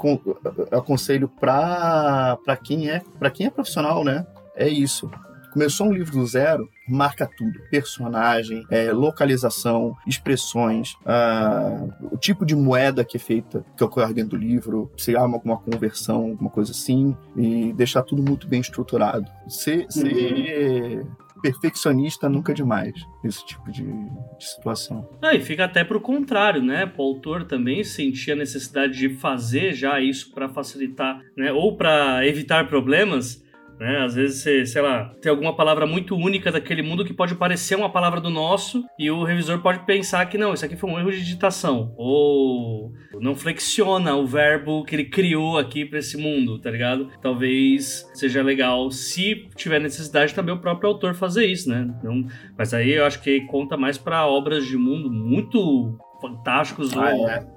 [0.71, 5.09] eu aconselho para quem é para quem é profissional, né, é isso.
[5.55, 12.53] Começou um livro do zero, marca tudo: personagem, é, localização, expressões, uh, o tipo de
[12.53, 16.73] moeda que é feita, que ocorre dentro do livro, se há alguma conversão, alguma coisa
[16.73, 19.31] assim, e deixar tudo muito bem estruturado.
[19.47, 21.05] Ser, ser
[21.41, 22.93] perfeccionista nunca é demais
[23.23, 25.07] esse tipo de, de situação.
[25.21, 26.91] Ah, e fica até pro contrário, né?
[26.97, 31.53] O autor também sentia a necessidade de fazer já isso para facilitar, né?
[31.53, 33.44] Ou para evitar problemas
[33.79, 33.99] né?
[34.03, 37.75] Às vezes você, sei lá, tem alguma palavra muito única daquele mundo que pode parecer
[37.75, 40.99] uma palavra do nosso e o revisor pode pensar que não, isso aqui foi um
[40.99, 41.93] erro de digitação.
[41.97, 47.09] Ou não flexiona o verbo que ele criou aqui para esse mundo, tá ligado?
[47.21, 51.87] Talvez seja legal, se tiver necessidade, também o próprio autor fazer isso, né?
[51.99, 52.25] Então,
[52.57, 56.95] mas aí eu acho que conta mais para obras de mundo muito fantásticos.
[56.95, 57.47] Ah, ou, é.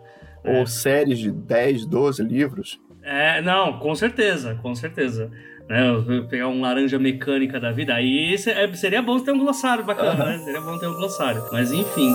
[0.44, 0.58] é.
[0.58, 2.80] ou séries de 10, 12 livros.
[3.02, 5.30] É, não, com certeza, com certeza
[5.68, 5.92] né?
[6.28, 7.94] Pegar um laranja mecânica da vida.
[7.94, 10.38] Aí é, seria bom ter um glossário bacana, né?
[10.38, 11.44] Seria bom ter um glossário.
[11.52, 12.14] Mas enfim.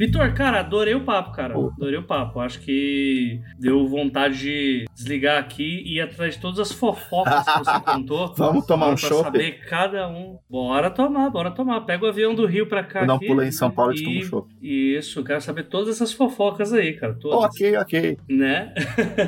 [0.00, 1.52] Vitor, cara, adorei o papo, cara.
[1.52, 2.40] Adorei o papo.
[2.40, 7.58] Acho que deu vontade de desligar aqui e ir atrás de todas as fofocas que
[7.58, 8.34] você contou.
[8.34, 9.22] Vamos tomar um show.
[9.22, 10.38] saber cada um.
[10.48, 11.82] Bora tomar, bora tomar.
[11.82, 13.04] Pega o avião do Rio pra cá.
[13.04, 14.48] Não pula em São Paulo e toma um show.
[14.62, 17.12] Isso, quero saber todas essas fofocas aí, cara.
[17.12, 17.50] Todas.
[17.50, 18.16] Ok, ok.
[18.26, 18.72] Né?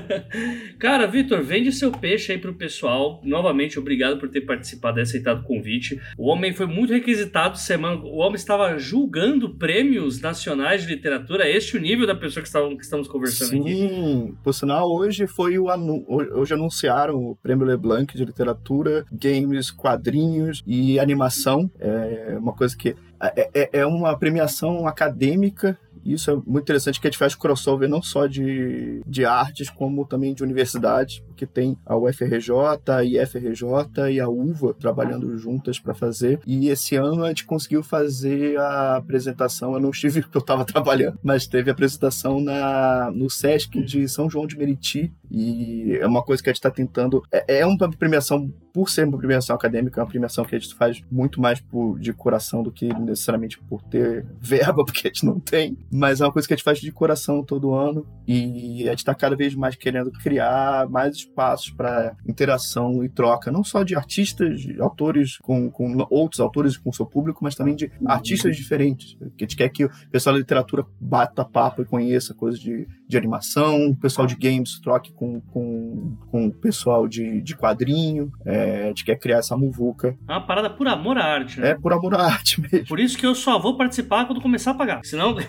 [0.80, 3.20] cara, Vitor, vende seu peixe aí pro pessoal.
[3.22, 6.00] Novamente, obrigado por ter participado e aceitado o convite.
[6.16, 7.96] O homem foi muito requisitado semana.
[7.96, 12.76] O homem estava julgando prêmios nacionais de literatura, este é o nível da pessoa que,
[12.76, 13.70] que estamos conversando Sim, aqui.
[13.70, 16.04] Sim, por sinal, hoje foi o anu...
[16.08, 21.70] hoje anunciaram o Prêmio Leblanc de literatura, games, quadrinhos e animação.
[21.78, 27.06] É uma coisa que é, é, é uma premiação acadêmica isso é muito interessante que
[27.06, 31.76] a gente faz crossover não só de, de artes, como também de universidades, porque tem
[31.86, 32.50] a UFRJ,
[32.88, 36.40] a IFRJ e a UVA trabalhando juntas para fazer.
[36.46, 40.64] E esse ano a gente conseguiu fazer a apresentação, eu não estive porque eu estava
[40.66, 46.06] trabalhando, mas teve a apresentação na, no SESC de São João de Meriti, e é
[46.06, 47.22] uma coisa que a gente está tentando.
[47.32, 50.74] É, é, uma premiação, por ser uma premiação acadêmica, é uma premiação que a gente
[50.74, 55.24] faz muito mais por, de coração do que necessariamente por ter verba, porque a gente
[55.24, 55.76] não tem.
[55.90, 58.06] Mas é uma coisa que a gente faz de coração todo ano.
[58.26, 63.50] E a gente está cada vez mais querendo criar mais espaços para interação e troca,
[63.50, 67.54] não só de artistas, de autores com, com outros autores com o seu público, mas
[67.54, 69.16] também de artistas diferentes.
[69.36, 72.86] Que a gente quer que o pessoal da literatura bata papo e conheça coisas de,
[73.08, 78.32] de animação, o pessoal de games troque com, com, com o pessoal de, de quadrinho.
[78.44, 80.16] É, a gente quer criar essa muvuca.
[80.28, 81.70] É uma parada por amor à arte, né?
[81.70, 82.86] É por amor à arte mesmo.
[82.86, 85.00] Por isso que eu só vou participar quando começar a pagar.
[85.04, 85.36] Senão.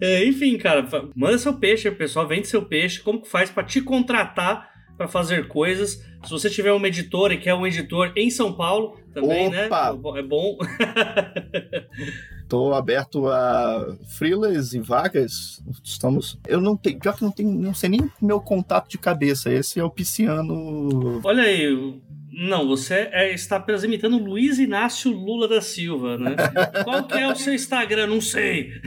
[0.00, 3.00] é, enfim, cara, manda seu peixe, pessoal, vende seu peixe.
[3.00, 6.04] Como que faz para te contratar para fazer coisas?
[6.24, 9.66] Se você tiver uma editora e quer um editor em São Paulo, também, né?
[9.66, 9.92] Opa.
[9.92, 10.20] né?
[10.20, 10.58] É bom.
[12.42, 15.62] Estou aberto a freelas e vagas.
[15.84, 16.38] Estamos.
[16.46, 16.98] Eu não tenho.
[16.98, 17.50] Pior que não tenho.
[17.50, 19.52] Não sei nem meu contato de cabeça.
[19.52, 21.20] Esse é o pisciano.
[21.22, 22.00] Olha aí.
[22.40, 26.36] Não, você é, está apenas imitando Luiz Inácio Lula da Silva, né?
[26.84, 28.06] Qual que é o seu Instagram?
[28.06, 28.80] Não sei.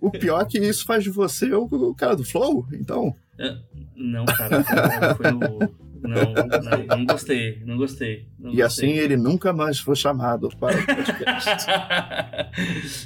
[0.00, 3.12] o pior é que isso faz de você o, o cara do Flow, então.
[3.36, 3.56] É,
[3.96, 4.62] não, cara,
[5.16, 5.74] foi no,
[6.04, 8.28] não, não, não gostei, não gostei.
[8.38, 11.50] Não e assim ele nunca mais foi chamado para o podcast.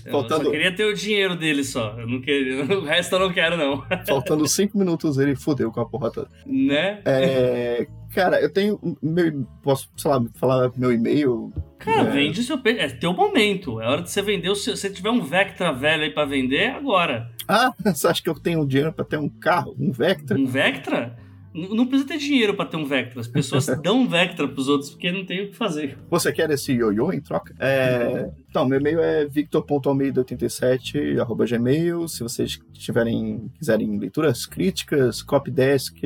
[0.10, 0.42] Faltando...
[0.42, 1.96] Eu só queria ter o dinheiro dele só.
[1.98, 2.64] Eu não queria...
[2.78, 3.84] O resto eu não quero, não.
[4.06, 6.28] Faltando cinco minutos ele fodeu com a porra toda.
[6.44, 7.00] Né?
[7.04, 7.86] É...
[8.14, 8.78] Cara, eu tenho.
[9.02, 11.52] Meu, posso, sei lá, falar meu e-mail?
[11.78, 12.10] Cara, é...
[12.10, 12.80] vende seu peixe.
[12.80, 13.80] É teu momento.
[13.80, 14.54] É hora de você vender.
[14.56, 17.30] Se você tiver um Vectra velho aí pra vender, é agora.
[17.46, 19.76] Ah, você acha que eu tenho dinheiro pra ter um carro?
[19.78, 20.38] Um Vectra?
[20.38, 21.16] Um Vectra?
[21.54, 23.20] Não precisa ter dinheiro para ter um Vectra.
[23.20, 25.96] As pessoas dão um Vectra pros outros porque não tem o que fazer.
[26.10, 27.54] Você quer esse ioiô em troca?
[27.58, 28.30] É...
[28.48, 31.16] Então, meu e-mail é victor.almeida87
[31.48, 32.08] gmail.
[32.08, 35.96] Se vocês tiverem, quiserem leituras críticas, copydesk,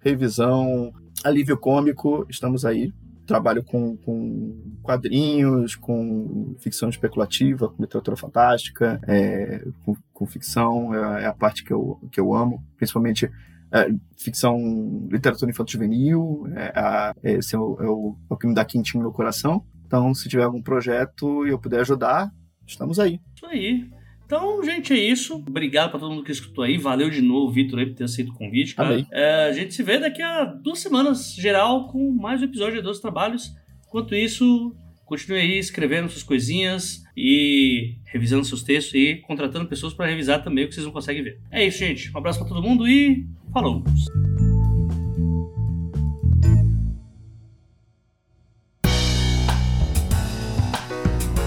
[0.00, 0.92] revisão,
[1.24, 2.92] alívio cômico, estamos aí.
[3.26, 11.22] trabalho com, com quadrinhos, com ficção especulativa, com literatura fantástica, é, com, com, ficção, é,
[11.22, 13.30] é, a parte que eu, que eu amo, principalmente
[13.74, 18.64] é, ficção, literatura infanto-juvenil, é, esse é o, é, o, é o que me dá
[18.64, 19.64] quentinho no coração.
[19.84, 22.30] Então, se tiver algum projeto e eu puder ajudar,
[22.66, 23.20] estamos aí.
[23.34, 23.90] Isso aí.
[24.24, 25.34] Então, gente, é isso.
[25.34, 26.78] Obrigado para todo mundo que escutou aí.
[26.78, 28.74] Valeu de novo, Vitor, aí, por ter aceito o convite.
[28.74, 29.04] Cara.
[29.12, 32.82] É, a gente se vê daqui a duas semanas, geral, com mais um episódio de
[32.82, 33.52] Dois Trabalhos.
[33.86, 34.74] Enquanto isso,
[35.14, 40.64] continue aí escrevendo suas coisinhas e revisando seus textos e contratando pessoas para revisar também
[40.64, 41.38] o que vocês não conseguem ver.
[41.52, 42.12] É isso, gente.
[42.12, 43.84] Um abraço para todo mundo e falou!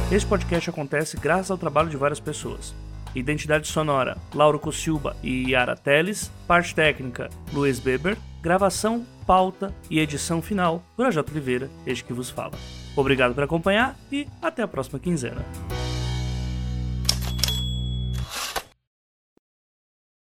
[0.09, 2.73] Este podcast acontece graças ao trabalho de várias pessoas.
[3.13, 6.31] Identidade sonora: Lauro Cossilba e Yara Teles.
[6.47, 8.17] Parte técnica: Luiz Beber.
[8.41, 12.53] Gravação, pauta e edição final: Projeto Oliveira, este que vos fala.
[12.97, 15.45] Obrigado por acompanhar e até a próxima quinzena.